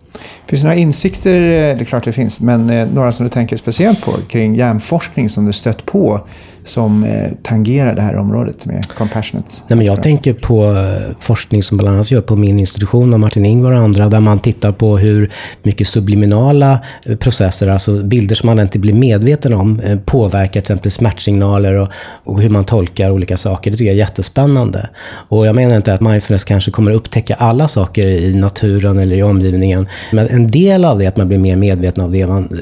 [0.47, 3.31] Finns det några insikter, eh, det är klart det finns, men eh, några som du
[3.31, 6.21] tänker speciellt på kring hjärnforskning som du stött på
[6.67, 9.49] som eh, tangerar det här området med compassionate?
[9.69, 13.21] Nej, men jag tänker på eh, forskning som bland annat gör på min institution av
[13.21, 18.35] Martin Ingvar och andra, där man tittar på hur mycket subliminala eh, processer, alltså bilder
[18.35, 21.89] som man inte blir medveten om, påverkar till exempel smärtsignaler och,
[22.25, 23.71] och hur man tolkar olika saker.
[23.71, 24.89] Det tycker jag är jättespännande.
[25.29, 29.17] Och jag menar inte att mindfulness kanske kommer att upptäcka alla saker i naturen eller
[29.17, 32.59] i omgivningen, men en del av det, att man blir mer medveten av det man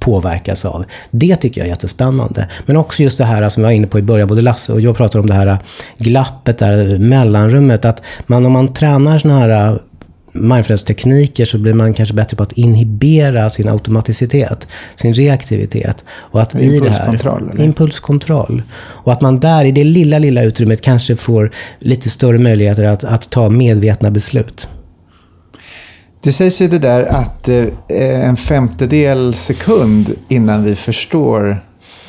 [0.00, 2.48] påverkas av, det tycker jag är jättespännande.
[2.66, 4.72] Men också just det här här som vi var inne på i början, både Lasse
[4.72, 5.58] och jag pratade om det här
[5.98, 7.84] glappet, där mellanrummet.
[7.84, 9.78] Att man, om man tränar sådana här
[10.32, 16.04] mindfulness-tekniker så blir man kanske bättre på att inhibera sin automaticitet, sin reaktivitet.
[16.08, 16.54] Och att?
[16.54, 18.62] I det här, impulskontroll.
[18.78, 23.04] Och att man där, i det lilla, lilla utrymmet, kanske får lite större möjligheter att,
[23.04, 24.68] att ta medvetna beslut.
[26.22, 27.66] Det sägs ju det där att eh,
[28.28, 31.60] en femtedel sekund innan vi förstår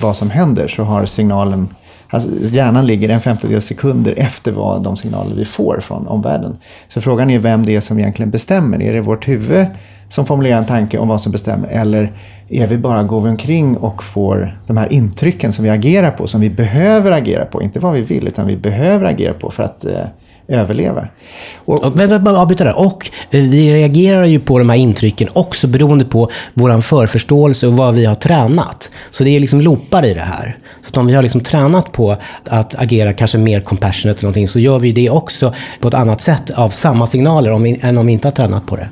[0.02, 1.68] vad som händer så har signalen
[2.14, 6.58] Alltså hjärnan ligger en femtedel sekunder efter vad de signaler vi får från omvärlden.
[6.88, 8.82] Så frågan är vem det är som egentligen bestämmer.
[8.82, 9.66] Är det vårt huvud
[10.10, 11.68] som formulerar en tanke om vad som bestämmer?
[11.68, 12.14] Eller
[12.50, 16.28] är vi bara, går vi omkring och får de här intrycken som vi agerar på,
[16.28, 17.62] som vi behöver agera på?
[17.62, 20.06] Inte vad vi vill, utan vi behöver agera på för att eh,
[20.48, 21.08] överleva.
[21.56, 22.80] Och, och, vänta, avbryta där.
[22.80, 27.74] Och eh, vi reagerar ju på de här intrycken också beroende på vår förförståelse och
[27.74, 28.92] vad vi har tränat.
[29.12, 30.58] Så det är liksom loopar i det här.
[30.82, 34.60] Så om vi har liksom tränat på att agera kanske mer compassionate eller någonting så
[34.60, 38.06] gör vi det också på ett annat sätt av samma signaler om vi, än om
[38.06, 38.90] vi inte har tränat på det.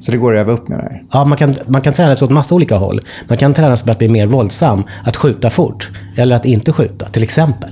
[0.00, 1.02] Så det går att öva upp med det här?
[1.12, 3.00] Ja, man kan, man kan träna sig åt massa olika håll.
[3.28, 6.72] Man kan träna sig på att bli mer våldsam, att skjuta fort eller att inte
[6.72, 7.70] skjuta, till exempel.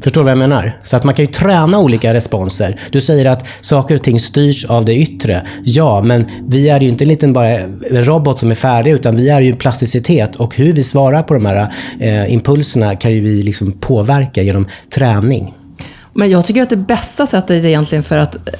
[0.00, 0.78] Förstår du vad jag menar?
[0.82, 2.80] Så att man kan ju träna olika responser.
[2.90, 5.46] Du säger att saker och ting styrs av det yttre.
[5.64, 9.16] Ja, men vi är ju inte en liten bara en robot som är färdig, utan
[9.16, 10.36] vi är ju plasticitet.
[10.36, 14.68] Och hur vi svarar på de här eh, impulserna kan ju vi liksom påverka genom
[14.94, 15.54] träning.
[16.12, 18.52] Men jag tycker att det bästa sättet egentligen för att eh,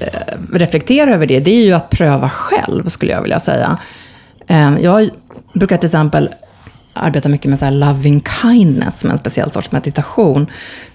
[0.52, 3.78] reflektera över det, det är ju att pröva själv, skulle jag vilja säga.
[4.46, 5.08] Eh, jag
[5.54, 6.28] brukar till exempel
[6.96, 10.46] arbetar mycket med så loving kindness, som är en speciell sorts meditation,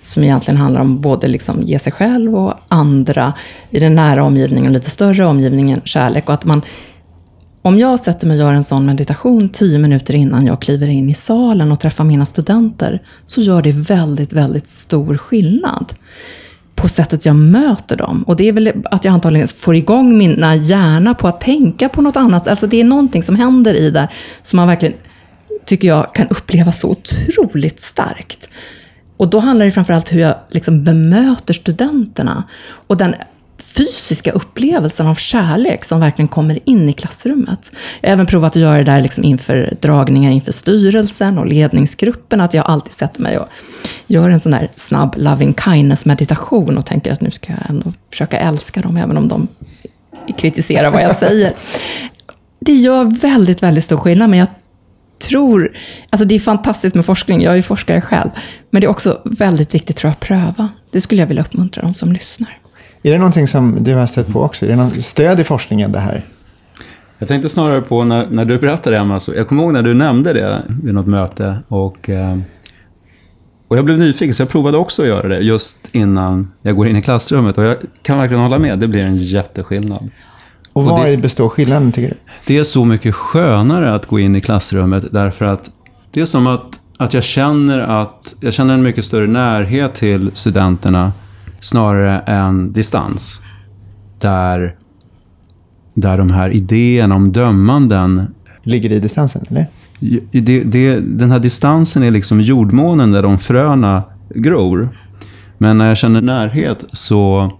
[0.01, 3.33] som egentligen handlar om både liksom ge sig själv och andra
[3.69, 6.27] i den nära omgivningen, lite större omgivningen, kärlek.
[6.27, 6.61] Och att man,
[7.61, 11.09] om jag sätter mig och gör en sån meditation tio minuter innan jag kliver in
[11.09, 15.93] i salen och träffar mina studenter, så gör det väldigt, väldigt stor skillnad
[16.81, 18.23] på sättet jag möter dem.
[18.23, 22.01] Och det är väl att jag antagligen får igång mina hjärna på att tänka på
[22.01, 22.47] något annat.
[22.47, 24.95] Alltså det är någonting som händer i där som man verkligen
[25.65, 28.50] tycker jag kan upplevas så otroligt starkt.
[29.17, 32.43] Och då handlar det framförallt hur jag liksom bemöter studenterna.
[32.88, 33.15] Och den
[33.58, 37.71] fysiska upplevelsen av kärlek som verkligen kommer in i klassrummet.
[38.02, 42.41] Jag har även provat att göra det där liksom inför dragningar inför styrelsen och ledningsgruppen.
[42.41, 43.47] Att jag alltid sätter mig och
[44.08, 47.93] gör en sån där snabb loving kindness meditation och tänker att nu ska jag ändå
[48.10, 49.47] försöka älska dem, även om de
[50.38, 51.54] kritiserar vad jag säger.
[52.60, 54.47] Det gör väldigt, väldigt stor skillnad, men jag
[55.32, 55.72] tror,
[56.10, 58.30] alltså det är fantastiskt med forskning, jag är ju forskare själv,
[58.70, 60.70] men det är också väldigt viktigt tror jag att pröva.
[60.91, 62.58] Det skulle jag vilja uppmuntra de som lyssnar.
[63.04, 64.65] Är det någonting som du har stött på också?
[64.65, 66.22] Är det något stöd i forskningen det här?
[67.17, 69.94] Jag tänkte snarare på när, när du berättade Emma, så jag kommer ihåg när du
[69.94, 72.38] nämnde det vid något möte och, eh,
[73.67, 76.88] och jag blev nyfiken så jag provade också att göra det just innan jag går
[76.88, 80.10] in i klassrummet och jag kan verkligen hålla med, det blir en jätteskillnad.
[80.73, 82.15] Och var i består skillnaden tycker du?
[82.47, 85.71] Det är så mycket skönare att gå in i klassrummet därför att
[86.12, 90.31] det är som att, att jag känner att jag känner en mycket större närhet till
[90.34, 91.12] studenterna
[91.60, 93.39] snarare än distans.
[94.19, 94.75] Där,
[95.93, 98.27] där de här idéerna om dömanden
[98.63, 99.67] Ligger i distansen, eller?
[100.31, 104.89] det, det, den här distansen är liksom jordmånen där de fröna gror.
[105.57, 107.51] Men när jag känner närhet så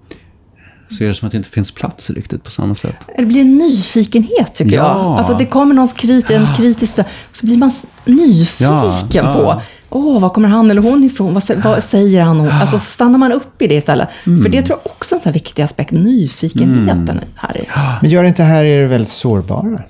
[0.92, 2.96] så är det som att det inte finns plats riktigt på samma sätt.
[3.18, 4.84] Det blir en nyfikenhet tycker Ja.
[4.88, 5.18] jag.
[5.18, 7.00] Alltså det kommer någon krit, en kritisk
[7.32, 7.72] så blir man
[8.06, 9.34] nyfiken Ja, ja.
[9.34, 9.62] på.
[9.90, 11.34] Åh, var kommer han eller hon ifrån?
[11.34, 12.40] Vad, vad säger han?
[12.40, 14.10] Och, alltså stannar man upp i det istället.
[14.28, 14.42] Mm.
[14.44, 17.68] För det tror jag också är en sån här viktig aspekt, nyfikenheten här i.
[18.02, 19.82] Men gör inte här er väldigt sårbara?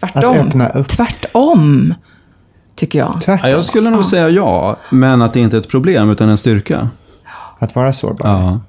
[0.00, 0.30] Tvärtom.
[0.30, 0.88] Att öppna upp.
[0.88, 1.94] Tvärtom,
[2.76, 3.12] tycker jag.
[3.14, 3.50] Ja, Tvärtom.
[3.50, 6.88] jag skulle nog säga ja, men att det inte är ett problem utan en styrka.
[7.58, 8.28] Att vara sårbar.
[8.28, 8.60] Ja.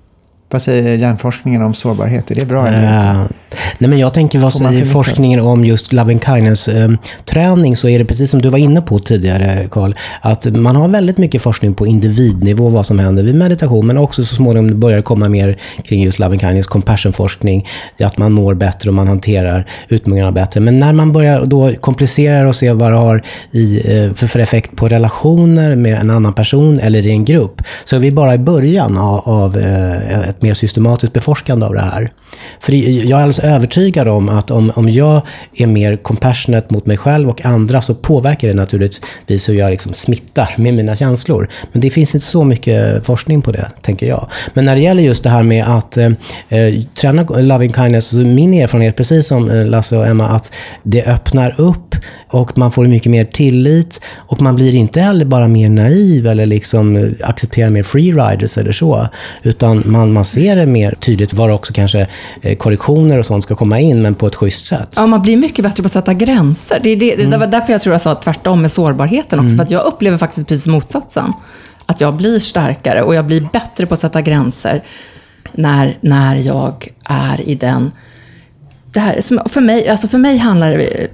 [0.50, 2.32] Vad säger hjärnforskningen om sårbarhet?
[2.32, 2.94] Är det bra eller inte?
[2.94, 6.90] Eh, nej men jag tänker, vad säger forskningen om just loving kindness eh,
[7.26, 10.88] träning så är det precis som du var inne på tidigare Carl, att man har
[10.88, 15.02] väldigt mycket forskning på individnivå vad som händer vid meditation, men också så småningom börjar
[15.02, 17.68] komma mer kring just loving kindness, compassion-forskning,
[18.00, 20.60] att man mår bättre och man hanterar utmaningarna bättre.
[20.60, 24.40] Men när man börjar då komplicera och se vad det har i, eh, för, för
[24.40, 28.36] effekt på relationer med en annan person eller i en grupp, så är vi bara
[28.36, 32.12] i början av, av eh, ett mer systematiskt beforskande av det här.
[32.60, 35.22] För jag är alldeles övertygad om att om, om jag
[35.56, 39.94] är mer compassionate mot mig själv och andra så påverkar det naturligtvis hur jag liksom
[39.94, 41.50] smittar med mina känslor.
[41.72, 44.30] Men det finns inte så mycket forskning på det, tänker jag.
[44.54, 46.12] Men när det gäller just det här med att eh,
[46.50, 51.04] eh träna loving kindness, så min erfarenhet, precis som eh, Lasse och Emma, att det
[51.04, 51.96] öppnar upp
[52.30, 56.46] och man får mycket mer tillit och man blir inte heller bara mer naiv eller
[56.46, 59.08] liksom eh, accepterar mer freeriders eller så.
[59.44, 62.08] Utan man, man ser det mer tydligt var också kanske
[62.42, 64.94] eh, korrektioner och sånt ska komma in, men på ett schysst sätt.
[64.96, 66.80] Ja, man blir mycket bättre på att sätta gränser.
[66.84, 69.56] Det, är det, det var därför jag tror jag sa tvärtom med sårbarheten också.
[69.56, 71.34] För att jag upplever faktiskt precis motsatsen.
[71.86, 74.84] Att jag blir starkare och jag blir bättre på att sätta gränser
[75.52, 77.92] när, när jag är i den...
[78.92, 81.08] Det här, som för, mig, alltså för mig handlar det,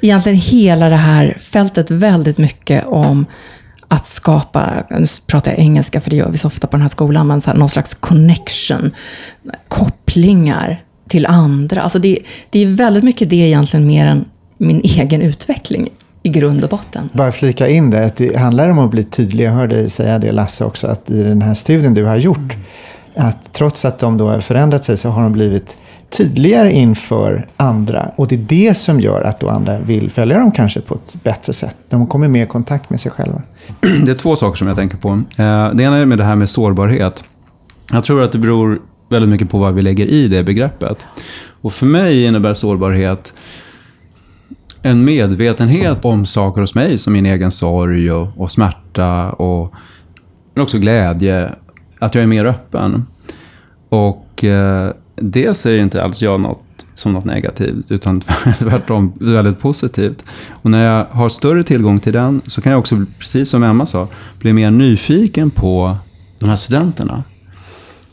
[0.00, 3.26] egentligen hela det här fältet väldigt mycket om
[3.88, 6.88] att skapa, nu pratar jag engelska för det gör vi så ofta på den här
[6.88, 8.90] skolan, men så här, någon slags connection,
[9.68, 11.80] kopplingar till andra.
[11.80, 12.18] Alltså det,
[12.50, 14.24] det är väldigt mycket det egentligen mer än
[14.58, 15.88] min egen utveckling
[16.22, 17.08] i grund och botten.
[17.12, 19.44] Bara flika in där, att det handlar om att bli tydlig.
[19.44, 22.56] Jag hörde dig säga det Lasse också, att i den här studien du har gjort,
[23.14, 25.76] att trots att de då har förändrat sig så har de blivit
[26.10, 28.10] tydligare inför andra.
[28.16, 31.22] Och det är det som gör att då andra vill följa dem kanske på ett
[31.22, 31.76] bättre sätt.
[31.88, 33.42] De kommer mer i kontakt med sig själva.
[33.80, 35.08] Det är två saker som jag tänker på.
[35.08, 37.24] Eh, det ena är med det här med sårbarhet.
[37.92, 41.06] Jag tror att det beror väldigt mycket på vad vi lägger i det begreppet.
[41.60, 43.32] Och för mig innebär sårbarhet
[44.82, 49.74] en medvetenhet om saker hos mig, som min egen sorg och, och smärta och
[50.54, 51.54] men också glädje.
[51.98, 53.06] Att jag är mer öppen.
[53.88, 54.92] Och eh,
[55.22, 56.62] det säger inte alls jag något
[56.94, 58.20] som något negativt, utan
[58.58, 60.24] tvärtom väldigt positivt.
[60.50, 63.86] Och när jag har större tillgång till den så kan jag också, precis som Emma
[63.86, 65.96] sa, bli mer nyfiken på
[66.38, 67.24] de här studenterna.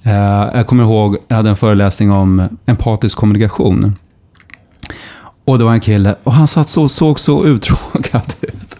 [0.04, 3.96] Eh, jag kommer ihåg, jag hade en föreläsning om empatisk kommunikation.
[5.46, 8.78] Och det var en kille, och han satt så, såg så uttråkad ut.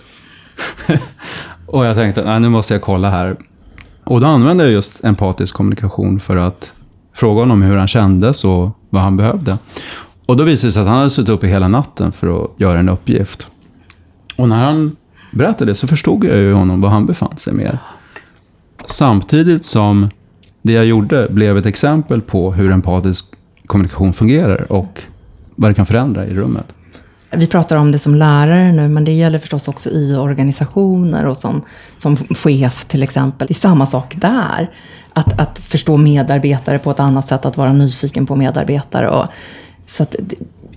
[1.66, 3.36] och jag tänkte, nej, nu måste jag kolla här.
[4.04, 6.74] Och då använde jag just empatisk kommunikation för att
[7.16, 9.58] fråga honom hur han kändes och vad han behövde.
[10.26, 12.80] Och då visade det sig att han hade suttit uppe hela natten för att göra
[12.80, 13.48] en uppgift.
[14.36, 14.96] Och när han
[15.32, 17.80] berättade det så förstod jag ju honom var han befann sig mer.
[18.86, 20.10] Samtidigt som
[20.62, 23.26] det jag gjorde blev ett exempel på hur empatisk
[23.66, 25.02] kommunikation fungerar och
[25.56, 26.76] vad det kan förändra i rummet.
[27.32, 31.38] Vi pratar om det som lärare nu, men det gäller förstås också i organisationer och
[31.38, 31.62] som,
[31.98, 33.48] som chef till exempel.
[33.48, 34.72] Det är samma sak där.
[35.14, 39.10] Att, att förstå medarbetare på ett annat sätt, att vara nyfiken på medarbetare.
[39.10, 39.26] Och,
[39.86, 40.16] så att,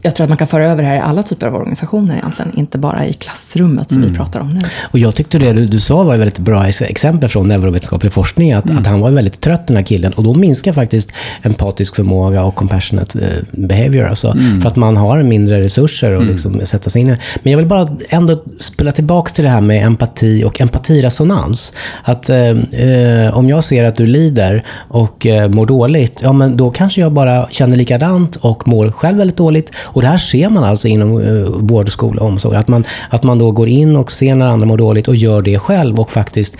[0.09, 2.59] jag tror att man kan föra över det här i alla typer av organisationer egentligen,
[2.59, 4.61] inte bara i klassrummet som vi pratar om nu.
[4.91, 8.13] Och jag tyckte det du, du sa var ett väldigt bra ex- exempel från neurovetenskaplig
[8.13, 10.13] forskning, att, att han var väldigt trött den här killen.
[10.13, 14.07] Och då minskar faktiskt empatisk förmåga och compassionate eh, behavior.
[14.07, 17.17] Alltså, För att man har mindre resurser att liksom sätta sig in i.
[17.43, 21.73] Men jag vill bara ändå spela tillbaka till det här med empati och empatiresonans.
[22.05, 26.57] Att eh, eh, om jag ser att du lider och eh, mår dåligt, ja men
[26.57, 29.73] då kanske jag bara känner likadant och mår själv väldigt dåligt.
[29.99, 32.57] Och det här ser man alltså inom eh, vård, skola och omsorg.
[32.57, 35.43] Att man, att man då går in och ser när andra mår dåligt och gör
[35.43, 36.57] det själv och faktiskt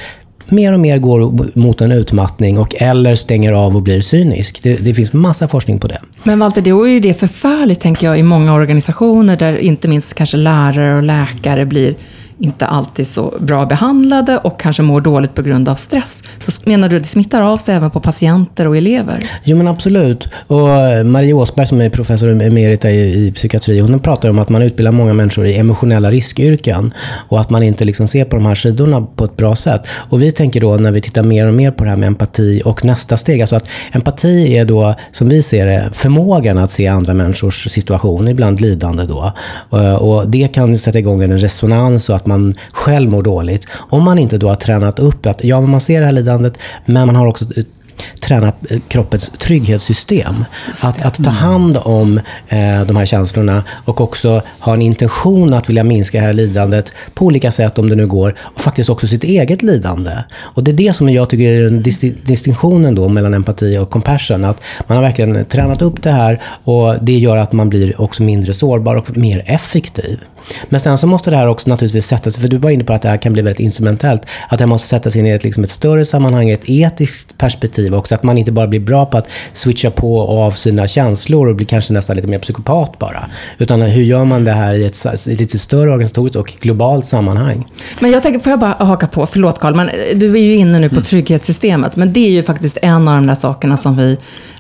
[0.49, 4.63] mer och mer går mot en utmattning och eller stänger av och blir cynisk.
[4.63, 5.99] Det, det finns massa forskning på det.
[6.23, 10.15] Men Walter, då är ju det förfärligt, tänker jag, i många organisationer där inte minst
[10.15, 11.95] kanske lärare och läkare blir
[12.39, 16.23] inte alltid så bra behandlade och kanske mår dåligt på grund av stress.
[16.47, 19.31] Så menar du att det smittar av sig även på patienter och elever?
[19.45, 20.29] Jo men absolut.
[20.47, 24.49] Och eh, Marie Åsberg som är professor emerita i, i psykiatri, hon pratar om att
[24.49, 26.93] man utbildar många människor i emotionella riskyrken
[27.29, 29.87] och att man inte liksom ser på de här sidorna på ett bra sätt.
[29.89, 32.63] Och vi tänker då när vi tittar mer och mer på det här med empati
[32.65, 36.87] och nästa steg, alltså att empati är då, som vi ser det, förmågan att se
[36.87, 39.33] andra människors situation, ibland lidande då.
[39.73, 43.67] Eh, och det kan sätta igång en resonans och att man själv mår dåligt.
[43.73, 47.07] Om man inte då har tränat upp att ja, man ser det här lidandet, men
[47.07, 47.45] man har också
[48.21, 48.53] träna
[48.89, 50.45] kroppens trygghetssystem.
[50.83, 52.19] Att, att ta hand om
[52.49, 56.93] eh, de här känslorna och också ha en intention att vilja minska det här lidandet
[57.15, 58.39] på olika sätt om det nu går.
[58.41, 60.13] Och faktiskt också sitt eget lidande.
[60.37, 61.71] Och det är det som jag tycker är
[62.27, 64.45] distinktionen då mellan empati och compassion.
[64.45, 68.23] Att man har verkligen tränat upp det här och det gör att man blir också
[68.23, 70.21] mindre sårbar och mer effektiv.
[70.69, 73.03] Men sen så måste det här också naturligtvis sättas, för du var inne på att
[73.03, 75.71] det här kan bli väldigt instrumentellt, att det måste sättas in i ett, liksom ett
[75.71, 79.91] större sammanhang, ett etiskt perspektiv också, att man inte bara blir bra på att switcha
[79.91, 83.27] på och av sina känslor och blir kanske nästan lite mer psykopat bara.
[83.59, 87.07] Utan hur gör man det här i ett, i ett lite större organisatoriskt och globalt
[87.07, 87.67] sammanhang?
[88.01, 90.79] Men jag tänker, får jag bara haka på, förlåt Carl, men du är ju inne
[90.79, 91.05] nu på mm.
[91.05, 94.19] trygghetssystemet, men det är ju faktiskt en av de där sakerna som vi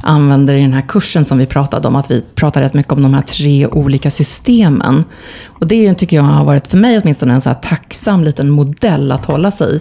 [0.08, 3.02] använder i den här kursen som vi pratade om, att vi pratar rätt mycket om
[3.02, 5.04] de här tre olika systemen.
[5.46, 9.12] Och det tycker jag har varit, för mig åtminstone, en så här tacksam liten modell
[9.12, 9.80] att hålla sig i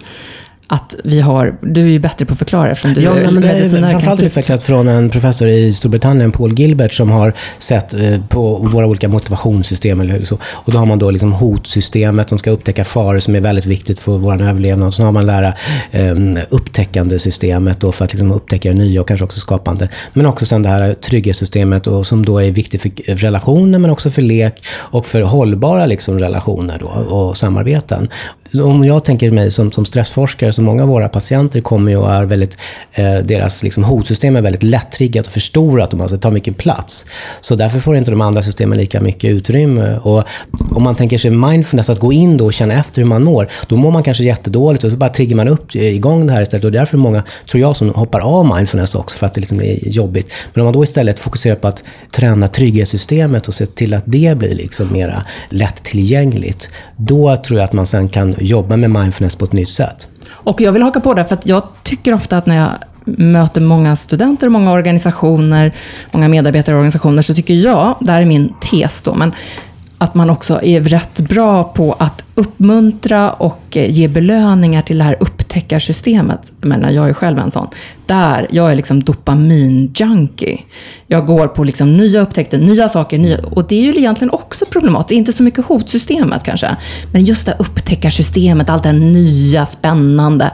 [0.70, 3.42] att vi har, du är ju bättre på att förklara eftersom du ja, är men
[3.42, 8.20] det är framförallt utvecklat från en professor i Storbritannien, Paul Gilbert, som har sett eh,
[8.28, 10.00] på våra olika motivationssystem.
[10.00, 10.38] Eller så.
[10.52, 14.00] Och då har man då liksom hotsystemet som ska upptäcka faror som är väldigt viktigt
[14.00, 14.94] för vår överlevnad.
[14.94, 15.54] Så har man lära
[15.90, 16.14] eh,
[16.48, 19.88] upptäckande systemet då för att liksom upptäcka det nya och kanske också skapande.
[20.12, 24.10] Men också sen det här trygghetssystemet och som då är viktigt för relationer men också
[24.10, 28.08] för lek och för hållbara liksom relationer då, och samarbeten
[28.54, 32.12] om jag tänker mig som, som stressforskare, så många av våra patienter kommer ju och
[32.12, 32.56] är väldigt,
[32.92, 37.06] eh, deras liksom, hotsystem är väldigt lättriggat och förstorat och man ska mycket plats.
[37.40, 39.98] Så därför får inte de andra systemen lika mycket utrymme.
[40.02, 40.24] Och
[40.70, 43.48] om man tänker sig mindfulness, att gå in då och känna efter hur man mår,
[43.68, 46.64] då mår man kanske jättedåligt och så bara triggar man upp igång det här istället.
[46.64, 49.60] Och därför är många, tror jag, som hoppar av mindfulness också för att det liksom
[49.60, 50.32] är jobbigt.
[50.54, 51.82] Men om man då istället fokuserar på att
[52.12, 57.72] träna trygghetssystemet och se till att det blir liksom mera lättillgängligt, då tror jag att
[57.72, 60.08] man sen kan jobba med mindfulness på ett nytt sätt.
[60.30, 62.70] Och jag vill haka på där, för att jag tycker ofta att när jag
[63.18, 65.72] möter många studenter många organisationer,
[66.12, 69.32] många medarbetare och organisationer, så tycker jag, det här är min tes då, men
[69.98, 75.04] att man också är rätt bra på att uppmuntra och eh, ge belöningar till det
[75.04, 76.52] här upptäckarsystemet.
[76.60, 77.68] Jag menar, jag är själv en sån.
[78.06, 80.58] Där, jag är liksom dopamin-junkie.
[81.06, 84.64] Jag går på liksom nya upptäckter, nya saker, nya, och det är ju egentligen också
[84.66, 85.08] problematiskt.
[85.08, 86.76] Det är inte så mycket hotsystemet kanske,
[87.12, 90.50] men just det här upptäckarsystemet, allt det nya, spännande.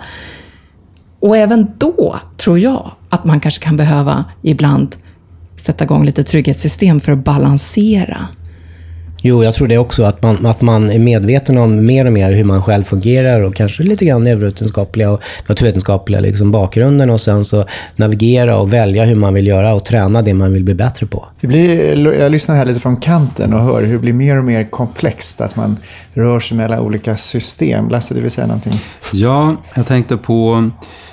[1.20, 4.97] Och även då tror jag att man kanske kan behöva ibland
[5.57, 8.28] sätta igång lite trygghetssystem för att balansera
[9.26, 10.04] Jo, jag tror det också.
[10.04, 13.54] Att man, att man är medveten om mer och mer hur man själv fungerar och
[13.54, 17.64] kanske lite grann neurovetenskapliga och naturvetenskapliga liksom bakgrunden och sen så
[17.96, 21.26] navigera och välja hur man vill göra och träna det man vill bli bättre på.
[21.40, 24.44] Det blir, jag lyssnar här lite från kanten och hör hur det blir mer och
[24.44, 25.76] mer komplext att man
[26.14, 27.88] rör sig mellan olika system.
[27.88, 28.80] Lasse, du vill säga någonting?
[29.12, 30.70] Ja, jag tänkte på,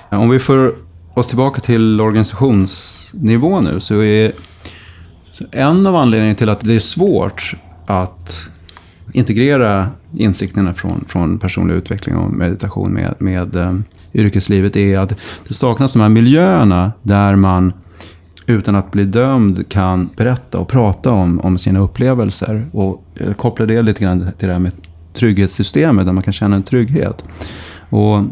[0.10, 0.76] om vi får
[1.14, 4.32] oss tillbaka till organisationsnivå nu så är
[5.32, 7.56] så en av anledningarna till att det är svårt
[7.86, 8.50] att
[9.14, 15.16] integrera insikterna från, från personlig utveckling och meditation med, med um, yrkeslivet är att
[15.48, 17.74] det saknas de här miljöerna där man
[18.46, 22.66] utan att bli dömd kan berätta och prata om, om sina upplevelser.
[22.72, 24.72] Och eh, jag kopplar det lite grann till det här med
[25.14, 27.24] trygghetssystemet, där man kan känna en trygghet.
[27.90, 28.24] Och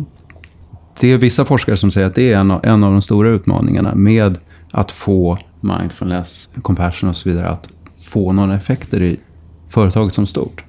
[1.00, 3.30] det är vissa forskare som säger att det är en av, en av de stora
[3.30, 4.38] utmaningarna med
[4.72, 7.70] att få mindfulness, compassion och så vidare, att
[8.06, 9.20] få några effekter i,
[9.70, 10.64] företaget som stort.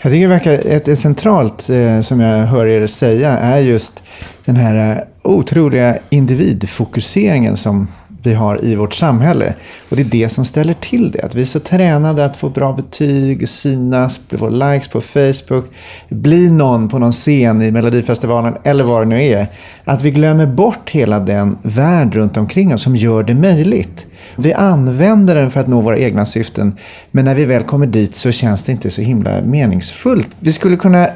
[0.00, 4.02] Jag tycker det verkar ett, ett centralt, eh, som jag hör er säga, är just
[4.44, 7.88] den här eh, otroliga individfokuseringen som
[8.26, 9.54] vi har i vårt samhälle.
[9.88, 11.22] Och det är det som ställer till det.
[11.22, 15.64] Att vi är så tränade att få bra betyg, synas, få likes på Facebook,
[16.08, 19.46] bli någon på någon scen i Melodifestivalen eller vad det nu är.
[19.84, 24.06] Att vi glömmer bort hela den värld runt omkring oss som gör det möjligt.
[24.36, 26.76] Vi använder den för att nå våra egna syften,
[27.10, 30.28] men när vi väl kommer dit så känns det inte så himla meningsfullt.
[30.40, 31.08] Vi skulle kunna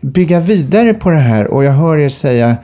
[0.00, 2.56] bygga vidare på det här och jag hör er säga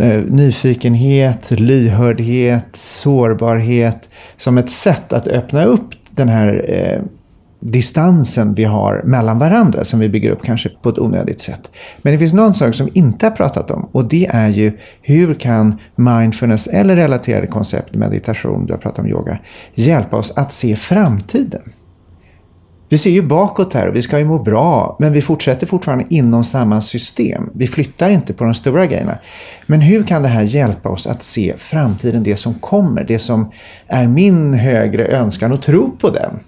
[0.00, 7.02] Eh, nyfikenhet, lyhördhet, sårbarhet som ett sätt att öppna upp den här eh,
[7.60, 11.70] distansen vi har mellan varandra som vi bygger upp kanske på ett onödigt sätt.
[12.02, 14.72] Men det finns någon sak som vi inte har pratat om och det är ju
[15.02, 19.38] hur kan mindfulness eller relaterade koncept, meditation, du har pratat om yoga,
[19.74, 21.62] hjälpa oss att se framtiden.
[22.88, 26.04] Vi ser ju bakåt här och vi ska ju må bra, men vi fortsätter fortfarande
[26.10, 27.50] inom samma system.
[27.54, 29.18] Vi flyttar inte på de stora grejerna.
[29.66, 33.50] Men hur kan det här hjälpa oss att se framtiden, det som kommer, det som
[33.86, 36.40] är min högre önskan och tro på den?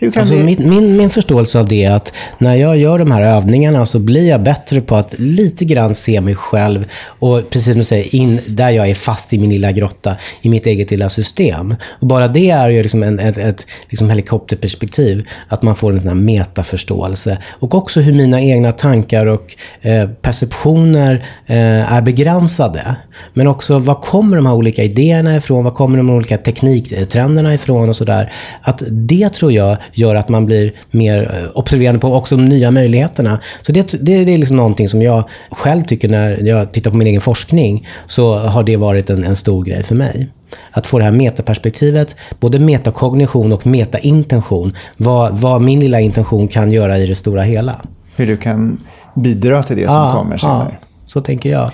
[0.00, 0.44] Alltså, det...
[0.44, 3.98] min, min, min förståelse av det är att när jag gör de här övningarna så
[3.98, 8.14] blir jag bättre på att lite grann se mig själv och precis som du säger,
[8.14, 11.74] in där jag är fast i min lilla grotta, i mitt eget lilla system.
[12.00, 16.08] Och bara det är ju liksom en, ett, ett liksom helikopterperspektiv, att man får en
[16.08, 17.38] sån metaförståelse.
[17.50, 22.96] Och också hur mina egna tankar och eh, perceptioner eh, är begränsade.
[23.34, 25.64] Men också, var kommer de här olika idéerna ifrån?
[25.64, 28.32] Var kommer de olika tekniktrenderna ifrån och sådär?
[28.62, 32.70] Att det tror jag gör att man blir mer eh, observerande på också de nya
[32.70, 33.40] möjligheterna.
[33.62, 36.96] Så det, det, det är liksom någonting som jag själv tycker när jag tittar på
[36.96, 40.28] min egen forskning, så har det varit en, en stor grej för mig.
[40.70, 44.72] Att få det här metaperspektivet, både metakognition och metaintention.
[44.96, 47.80] Vad, vad min lilla intention kan göra i det stora hela.
[48.16, 48.80] Hur du kan
[49.14, 50.68] bidra till det som ja, kommer senare.
[50.80, 51.70] Ja, så tänker jag.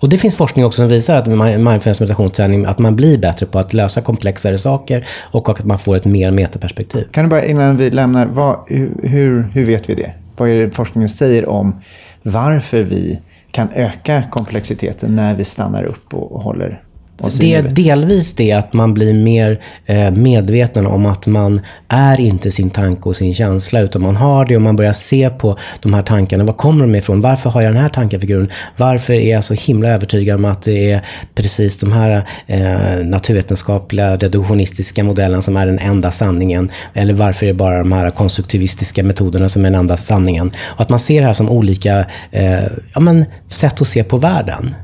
[0.00, 3.58] Och det finns forskning också som visar att mindfulness meditationsträning, att man blir bättre på
[3.58, 7.08] att lösa komplexare saker och att man får ett mer metaperspektiv.
[7.10, 8.58] Kan du bara innan vi lämnar, vad,
[9.02, 10.12] hur, hur vet vi det?
[10.36, 11.80] Vad är det forskningen säger om
[12.22, 13.20] varför vi
[13.50, 16.82] kan öka komplexiteten när vi stannar upp och, och håller
[17.16, 22.50] det är delvis det att man blir mer eh, medveten om att man är inte
[22.50, 25.94] sin tanke och sin känsla, utan man har det och man börjar se på de
[25.94, 26.44] här tankarna.
[26.44, 27.20] Var kommer de ifrån?
[27.20, 28.50] Varför har jag den här tankefiguren?
[28.76, 31.00] Varför är jag så himla övertygad om att det är
[31.34, 36.70] precis de här eh, naturvetenskapliga reduktionistiska modellerna som är den enda sanningen?
[36.94, 40.50] Eller varför är det bara de här konstruktivistiska metoderna som är den enda sanningen?
[40.58, 42.62] Och att man ser det här som olika eh,
[42.94, 44.74] ja, men, sätt att se på världen.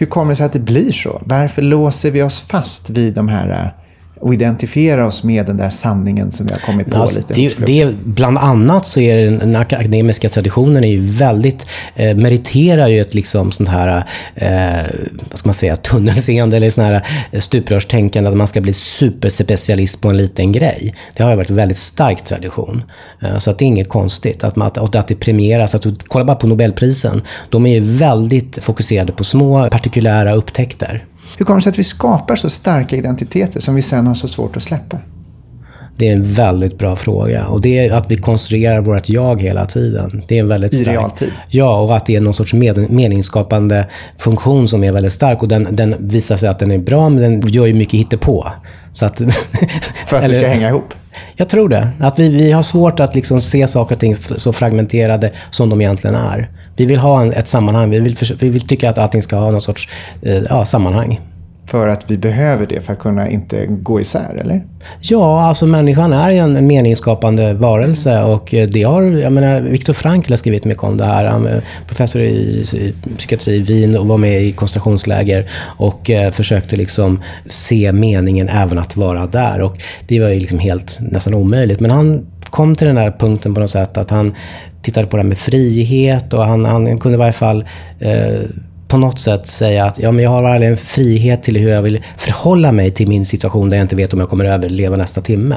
[0.00, 1.22] Hur kommer det sig att det blir så?
[1.24, 3.79] Varför låser vi oss fast vid de här äh,
[4.20, 7.34] och identifiera oss med den där sanningen som vi har kommit på alltså, lite.
[7.34, 12.88] Det, det, bland annat så är den, den akademiska traditionen är ju väldigt, eh, meriterar
[12.88, 14.04] ju ett liksom sånt här,
[14.34, 14.50] eh,
[15.30, 20.00] vad ska man säga, tunnelseende eller sån här eh, stuprörstänkande att man ska bli superspecialist
[20.00, 20.94] på en liten grej.
[21.16, 22.82] Det har ju varit en väldigt stark tradition.
[23.20, 25.74] Eh, så att det är inget konstigt att, man, att, att det premieras.
[25.74, 27.22] Att, kolla bara på Nobelprisen.
[27.50, 31.04] De är ju väldigt fokuserade på små partikulära upptäckter.
[31.38, 34.28] Hur kommer det sig att vi skapar så starka identiteter som vi sen har så
[34.28, 34.98] svårt att släppa?
[36.00, 37.46] Det är en väldigt bra fråga.
[37.46, 40.22] Och det är att vi konstruerar vårt jag hela tiden.
[40.28, 40.88] Det är en väldigt stark...
[40.88, 41.32] I realtid?
[41.48, 43.86] Ja, och att det är någon sorts med, meningsskapande
[44.18, 45.42] funktion som är väldigt stark.
[45.42, 48.46] Och den, den visar sig att den är bra, men den gör ju mycket hittepå.
[48.92, 49.18] Så att,
[50.06, 50.94] För att eller, det ska hänga ihop?
[51.36, 51.88] Jag tror det.
[52.00, 55.80] Att vi, vi har svårt att liksom se saker och ting så fragmenterade som de
[55.80, 56.48] egentligen är.
[56.80, 57.90] Vi vill ha en, ett sammanhang.
[57.90, 59.88] Vi vill, vi vill tycka att allting ska ha någon sorts
[60.22, 61.20] eh, ja, sammanhang.
[61.66, 64.64] För att vi behöver det för att kunna inte gå isär, eller?
[65.00, 70.32] Ja, alltså människan är ju en meningsskapande varelse och det har, jag menar, Viktor Frankl
[70.32, 71.24] har skrivit mycket om det här.
[71.24, 76.30] Han är professor i, i psykiatri i Wien och var med i koncentrationsläger och eh,
[76.30, 79.60] försökte liksom se meningen även att vara där.
[79.62, 79.76] Och
[80.08, 81.80] det var ju liksom helt nästan omöjligt.
[81.80, 84.34] Men han kom till den här punkten på något sätt att han
[84.82, 87.64] tittade på det här med frihet och han, han kunde i varje fall
[87.98, 88.40] eh,
[88.90, 92.02] på något sätt säga att ja, men jag har verkligen frihet till hur jag vill
[92.16, 95.20] förhålla mig till min situation där jag inte vet om jag kommer att överleva nästa
[95.20, 95.56] timme.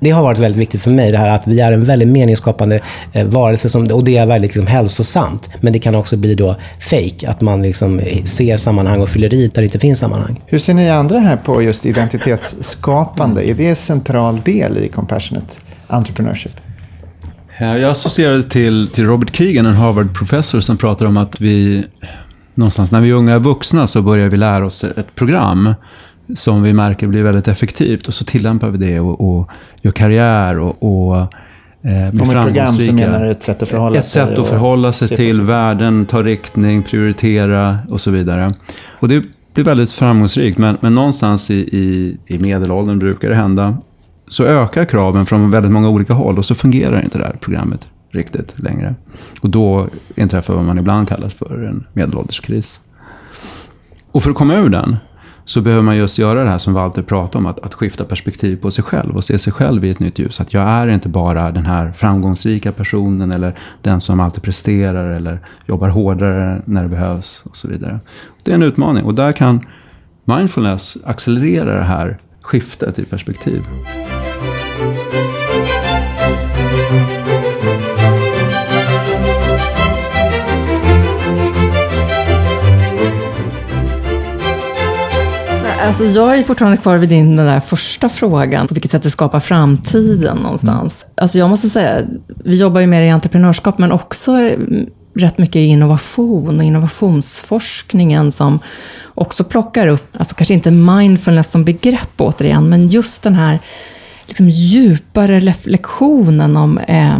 [0.00, 2.80] Det har varit väldigt viktigt för mig, det här att vi är en väldigt meningsskapande
[3.12, 5.50] eh, varelse som, och det är väldigt liksom, hälsosamt.
[5.60, 9.48] Men det kan också bli då fake, att man liksom ser sammanhang och fyller i
[9.48, 10.40] där det inte finns sammanhang.
[10.46, 13.48] Hur ser ni andra här på just identitetsskapande?
[13.48, 15.54] Är det en central del i compassionate
[15.86, 16.52] entrepreneurship?
[17.60, 21.84] Jag associerade till, till Robert Keegan, en Harvard-professor som pratar om att vi
[22.54, 25.74] någonstans när vi är unga vuxna så börjar vi lära oss ett program
[26.34, 29.48] som vi märker blir väldigt effektivt och så tillämpar vi det och, och
[29.82, 33.68] gör karriär och, och eh, blir Om ett program så menar du ett sätt att
[33.68, 38.10] förhålla ett sig Ett sätt att förhålla sig till världen, ta riktning, prioritera och så
[38.10, 38.50] vidare.
[39.00, 43.76] Och det blir väldigt framgångsrikt men, men någonstans i, i, i medelåldern brukar det hända
[44.30, 47.88] så ökar kraven från väldigt många olika håll och så fungerar inte det här programmet
[48.10, 48.94] riktigt längre.
[49.40, 52.80] Och då inträffar vad man ibland kallar för en medelålderskris.
[54.12, 54.96] Och för att komma ur den
[55.44, 58.56] så behöver man just göra det här som Walter pratade om, att, att skifta perspektiv
[58.56, 60.40] på sig själv och se sig själv i ett nytt ljus.
[60.40, 65.40] Att jag är inte bara den här framgångsrika personen eller den som alltid presterar eller
[65.66, 68.00] jobbar hårdare när det behövs och så vidare.
[68.42, 69.66] Det är en utmaning och där kan
[70.24, 73.62] mindfulness accelerera det här skiftet i perspektiv.
[85.90, 88.68] Alltså jag är fortfarande kvar vid din den där första frågan.
[88.68, 91.06] På vilket sätt det skapar framtiden någonstans.
[91.14, 92.02] Alltså jag måste säga,
[92.44, 94.58] vi jobbar ju mer i entreprenörskap, men också eh,
[95.14, 98.58] rätt mycket i innovation och innovationsforskningen som
[99.14, 103.58] också plockar upp, alltså kanske inte mindfulness som begrepp återigen, men just den här
[104.30, 107.18] liksom djupare reflektionen om eh,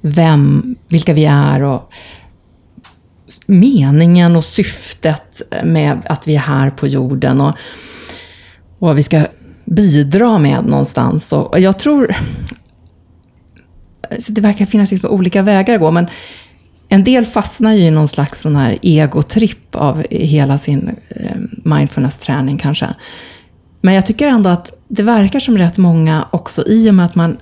[0.00, 1.92] vem, vilka vi är och
[3.46, 7.40] meningen och syftet med att vi är här på jorden.
[7.40, 7.56] Och
[8.82, 9.26] och vad vi ska
[9.64, 11.32] bidra med någonstans.
[11.32, 12.14] Och jag tror...
[14.18, 16.06] Så det verkar finnas liksom olika vägar att gå, men
[16.88, 22.58] en del fastnar ju i någon slags sån här egotripp av hela sin eh, mindfulness-träning
[22.58, 22.94] kanske.
[23.82, 27.14] Men jag tycker ändå att det verkar som rätt många också, i och med att
[27.14, 27.38] man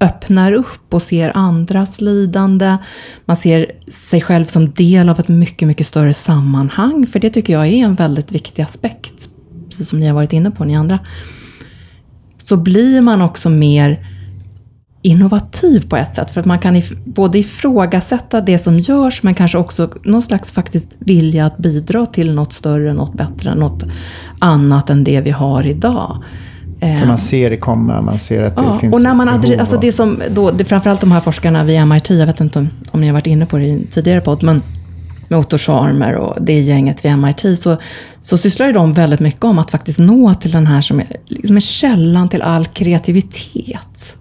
[0.00, 2.76] öppnar upp och ser andras lidande.
[3.24, 3.72] Man ser
[4.08, 7.06] sig själv som del av ett mycket, mycket större sammanhang.
[7.06, 9.28] För det tycker jag är en väldigt viktig aspekt
[9.72, 10.98] precis som ni har varit inne på, ni andra,
[12.38, 14.06] så blir man också mer
[15.02, 16.30] innovativ på ett sätt.
[16.30, 20.52] För att man kan if både ifrågasätta det som görs, men kanske också någon slags
[20.52, 23.84] faktiskt vilja att bidra till något större, något bättre, något
[24.38, 26.22] annat än det vi har idag.
[26.80, 29.60] För man ser det komma, man ser att det ja, finns och när man behov
[29.60, 32.68] alltså det som då, det, framförallt de här forskarna vid MIT, jag vet inte om,
[32.90, 34.62] om ni har varit inne på det i en tidigare podd, men
[35.28, 37.76] med Otto Scharmer och det gänget vid MIT, så,
[38.20, 41.56] så sysslar de väldigt mycket om att faktiskt nå till den här som är, liksom
[41.56, 44.16] är källan till all kreativitet.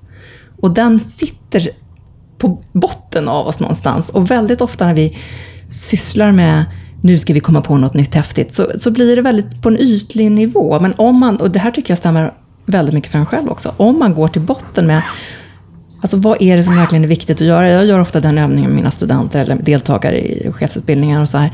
[0.61, 1.69] Och den sitter
[2.37, 4.09] på botten av oss någonstans.
[4.09, 5.17] Och väldigt ofta när vi
[5.71, 6.65] sysslar med
[7.01, 9.77] nu ska vi komma på något nytt häftigt, så, så blir det väldigt på en
[9.77, 10.79] ytlig nivå.
[10.79, 12.33] Men om man, och det här tycker jag stämmer
[12.65, 15.01] väldigt mycket för en själv också, om man går till botten med
[16.01, 17.69] Alltså vad är det som verkligen är viktigt att göra?
[17.69, 21.51] Jag gör ofta den övningen med mina studenter eller deltagare i chefsutbildningar och så här.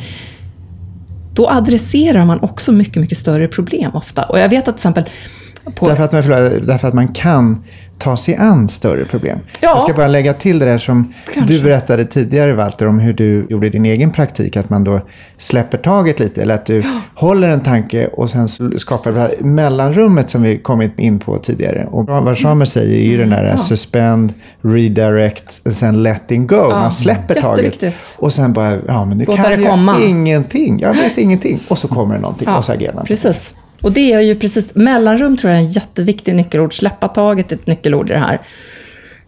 [1.34, 4.24] Då adresserar man också mycket, mycket större problem ofta.
[4.24, 5.04] Och jag vet att till exempel...
[5.76, 5.88] På...
[5.88, 6.12] Därför, att,
[6.68, 7.64] därför att man kan
[7.98, 9.40] ta sig an större problem.
[9.60, 9.70] Ja.
[9.70, 11.54] Jag ska bara lägga till det där som Kanske.
[11.54, 14.58] du berättade tidigare Walter om hur du gjorde din egen praktik.
[14.58, 15.02] Att man då
[15.38, 17.02] släpper taget lite eller att du ja.
[17.16, 21.88] håller en tanke och sen skapar det här mellanrummet som vi kommit in på tidigare.
[21.92, 23.58] Och vad Schamer säger är ju den där ja.
[23.58, 26.56] suspend, redirect, sen letting go.
[26.56, 26.70] Ja.
[26.70, 27.84] Man släpper taget
[28.18, 29.96] och sen bara, ja men nu Låta kan jag komma.
[30.08, 30.80] ingenting.
[30.80, 31.60] Jag vet ingenting.
[31.68, 33.06] Och så kommer det någonting och så agerar man.
[33.06, 33.54] Precis.
[33.82, 36.78] Och det är ju precis, mellanrum tror jag är en jätteviktig nyckelord.
[36.78, 38.42] Släppa taget är ett nyckelord i det här.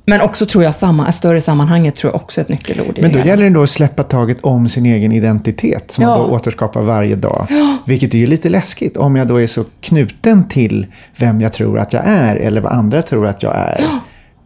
[0.10, 3.12] Men också tror jag, samma, större sammanhanget tror jag också är ett nyckelord i Men
[3.12, 6.18] då det gäller det då att släppa taget om sin egen identitet, som ja.
[6.18, 7.48] man då återskapar varje dag.
[7.50, 7.78] Ja.
[7.86, 10.88] Vilket är lite läskigt, om jag då är så knuten till
[11.18, 13.78] vem jag tror att jag är, eller vad andra tror att jag är.
[13.80, 14.00] Ja.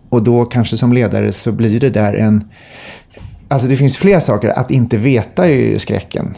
[0.09, 2.49] Och då kanske som ledare så blir det där en...
[3.47, 4.59] Alltså det finns flera saker.
[4.59, 6.35] Att inte veta är ju skräcken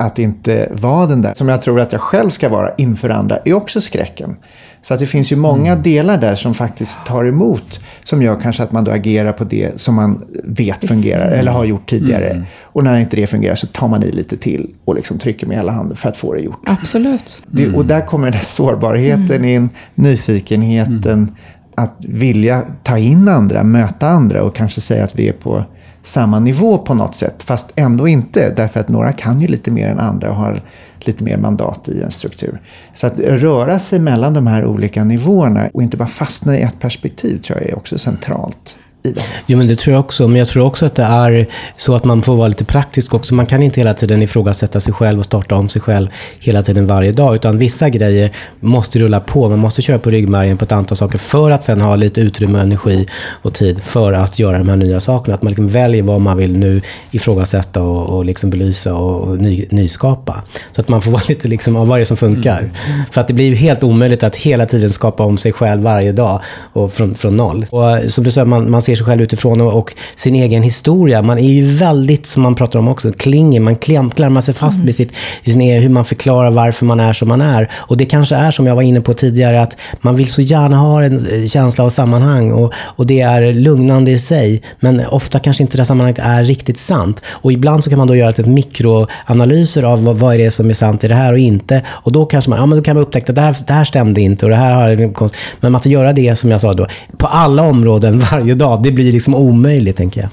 [0.00, 3.38] att inte vara den där som jag tror att jag själv ska vara inför andra
[3.44, 4.36] är också skräcken.
[4.82, 5.82] Så att det finns ju många mm.
[5.82, 9.80] delar där som faktiskt tar emot som gör kanske att man då agerar på det
[9.80, 12.30] som man vet fungerar eller har gjort tidigare.
[12.30, 12.44] Mm.
[12.62, 15.56] Och när inte det fungerar så tar man i lite till och liksom trycker med
[15.56, 16.62] hela handen för att få det gjort.
[16.66, 17.42] Absolut.
[17.46, 19.44] Det, och där kommer den sårbarheten mm.
[19.44, 21.34] in, nyfikenheten, mm.
[21.74, 25.64] att vilja ta in andra, möta andra och kanske säga att vi är på
[26.08, 29.88] samma nivå på något sätt, fast ändå inte, därför att några kan ju lite mer
[29.88, 30.62] än andra och har
[31.00, 32.60] lite mer mandat i en struktur.
[32.94, 36.80] Så att röra sig mellan de här olika nivåerna och inte bara fastna i ett
[36.80, 38.78] perspektiv tror jag är också centralt
[39.08, 39.22] i det.
[39.46, 40.28] Jo, men det tror jag också.
[40.28, 41.46] Men jag tror också att det är
[41.76, 43.34] så att man får vara lite praktisk också.
[43.34, 46.08] Man kan inte hela tiden ifrågasätta sig själv och starta om sig själv
[46.40, 47.34] hela tiden varje dag.
[47.34, 48.30] Utan vissa grejer
[48.60, 49.48] måste rulla på.
[49.48, 52.60] Man måste köra på ryggmärgen på ett antal saker för att sen ha lite utrymme,
[52.60, 53.06] energi
[53.42, 55.34] och tid för att göra de här nya sakerna.
[55.34, 59.38] Att man liksom väljer vad man vill nu ifrågasätta och, och liksom belysa och, och
[59.38, 60.42] ny, nyskapa.
[60.72, 62.58] Så att man får vara lite liksom, av vad det som funkar.
[62.60, 62.72] Mm.
[63.10, 66.12] För att det blir ju helt omöjligt att hela tiden skapa om sig själv varje
[66.12, 66.40] dag
[66.72, 67.66] och från, från noll.
[67.70, 71.22] Och som du sa, man, man ser sig själv utifrån och, och, sin egen historia.
[71.22, 73.60] Man är ju väldigt, som man pratar om också, klinger.
[73.60, 74.86] Man klamrar sig fast mm.
[74.86, 77.70] vid sitt, sin, e-, hur man förklarar varför man är som man är.
[77.74, 80.76] Och det kanske är som jag var inne på tidigare, att man vill så gärna
[80.76, 84.62] ha en eh, känsla av sammanhang och, och det är lugnande i sig.
[84.80, 87.22] Men ofta kanske inte det sammanhanget är riktigt sant.
[87.28, 90.70] Och ibland så kan man då göra ett mikroanalyser av vad, vad är det som
[90.70, 91.82] är sant i det här och inte.
[91.88, 93.84] Och då kanske man, ja, men då kan man upptäcka att det här, det här
[93.84, 95.34] stämde inte och det här har en konst.
[95.60, 96.86] Men att göra det, som jag sa då,
[97.18, 100.30] på alla områden varje dag, det blir liksom omöjligt, tänker jag.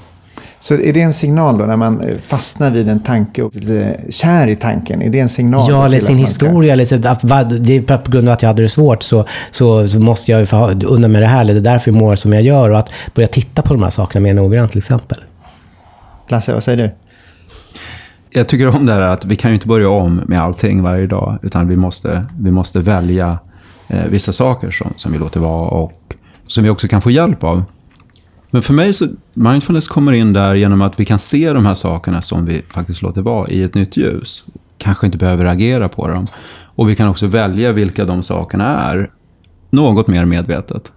[0.60, 3.96] Så är det en signal då när man eh, fastnar vid en tanke och blir
[4.10, 5.02] kär i tanken?
[5.02, 5.66] Är det en signal?
[5.68, 6.74] Ja, eller sin historia.
[6.74, 10.32] Liksom, det är på grund av att jag hade det svårt så, så, så måste
[10.32, 10.48] jag
[10.84, 11.44] undan med det här.
[11.44, 12.70] Det är därför jag mår som jag gör.
[12.70, 15.18] Och att börja titta på de här sakerna mer noggrant till exempel.
[16.28, 16.90] Lasse, vad säger du?
[18.30, 21.06] Jag tycker om det här att vi kan ju inte börja om med allting varje
[21.06, 21.38] dag.
[21.42, 23.38] Utan vi måste, vi måste välja
[23.88, 25.92] eh, vissa saker som, som vi låter vara och
[26.46, 27.64] som vi också kan få hjälp av.
[28.56, 31.74] Men för mig så, mindfulness kommer in där genom att vi kan se de här
[31.74, 34.44] sakerna som vi faktiskt låter vara i ett nytt ljus.
[34.78, 36.26] Kanske inte behöver agera på dem.
[36.64, 39.10] Och vi kan också välja vilka de sakerna är.
[39.70, 40.92] Något mer medvetet.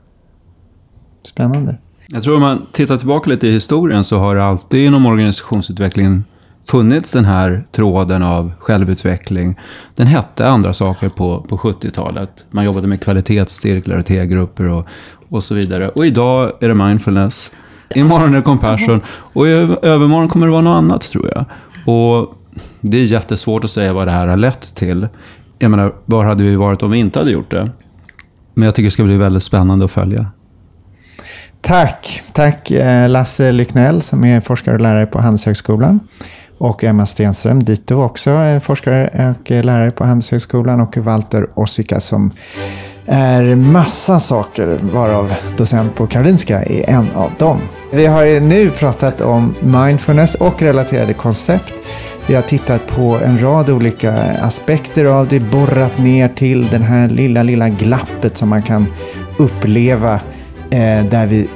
[1.24, 1.78] Spännande.
[2.08, 6.24] Jag tror om man tittar tillbaka lite i historien så har det alltid inom organisationsutvecklingen
[6.70, 9.60] funnits den här tråden av självutveckling.
[9.96, 12.46] Den hette andra saker på, på 70-talet.
[12.52, 14.88] Man jobbade med kvalitetscirklar och T-grupper och,
[15.30, 15.90] och så vidare.
[15.90, 17.52] Och idag är det mindfulness.
[17.96, 19.02] Imorgon är det compassion.
[19.10, 19.52] Och i
[19.82, 21.46] övermorgon kommer det vara något annat tror jag.
[21.86, 22.34] Och
[22.82, 25.08] det är jättesvårt att säga vad det här har lett till.
[25.60, 27.70] Jag menar, var hade vi varit om vi inte hade gjort det?
[28.54, 30.32] Men jag tycker det ska bli väldigt spännande att följa.
[31.62, 32.22] Tack!
[32.34, 36.00] Tack eh, Lasse Lycknell som är forskare och lärare på Handelshögskolan.
[36.60, 40.80] Och Emma Stenström, dito också eh, forskare och eh, lärare på Handelshögskolan.
[40.82, 42.32] Och Walter Ossika som
[43.06, 47.60] är massa saker, varav docent på Karolinska är en av dem.
[47.92, 51.74] Vi har nu pratat om mindfulness och relaterade koncept.
[52.28, 57.10] Vi har tittat på en rad olika aspekter av det, borrat ner till den här
[57.10, 58.86] lilla, lilla glappet som man kan
[59.38, 60.14] uppleva
[60.70, 61.50] eh, där vi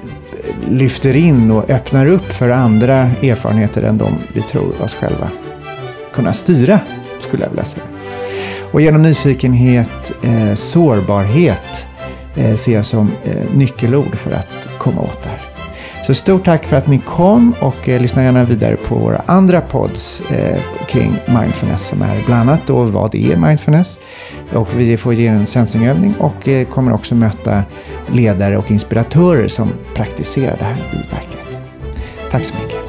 [0.70, 5.30] lyfter in och öppnar upp för andra erfarenheter än de vi tror oss själva
[6.14, 6.80] kunna styra,
[7.20, 7.86] skulle jag vilja säga.
[8.72, 11.88] Och genom nyfikenhet, eh, sårbarhet
[12.36, 15.53] eh, ser jag som eh, nyckelord för att komma åt det här.
[16.04, 19.62] Så stort tack för att ni kom och eh, lyssna gärna vidare på våra andra
[19.62, 24.00] pods eh, kring mindfulness som är bland annat då vad är mindfulness?
[24.54, 27.64] Och vi får ge en sensingövning och eh, kommer också möta
[28.12, 31.68] ledare och inspiratörer som praktiserar det här i verket.
[32.32, 32.83] Tack så mycket.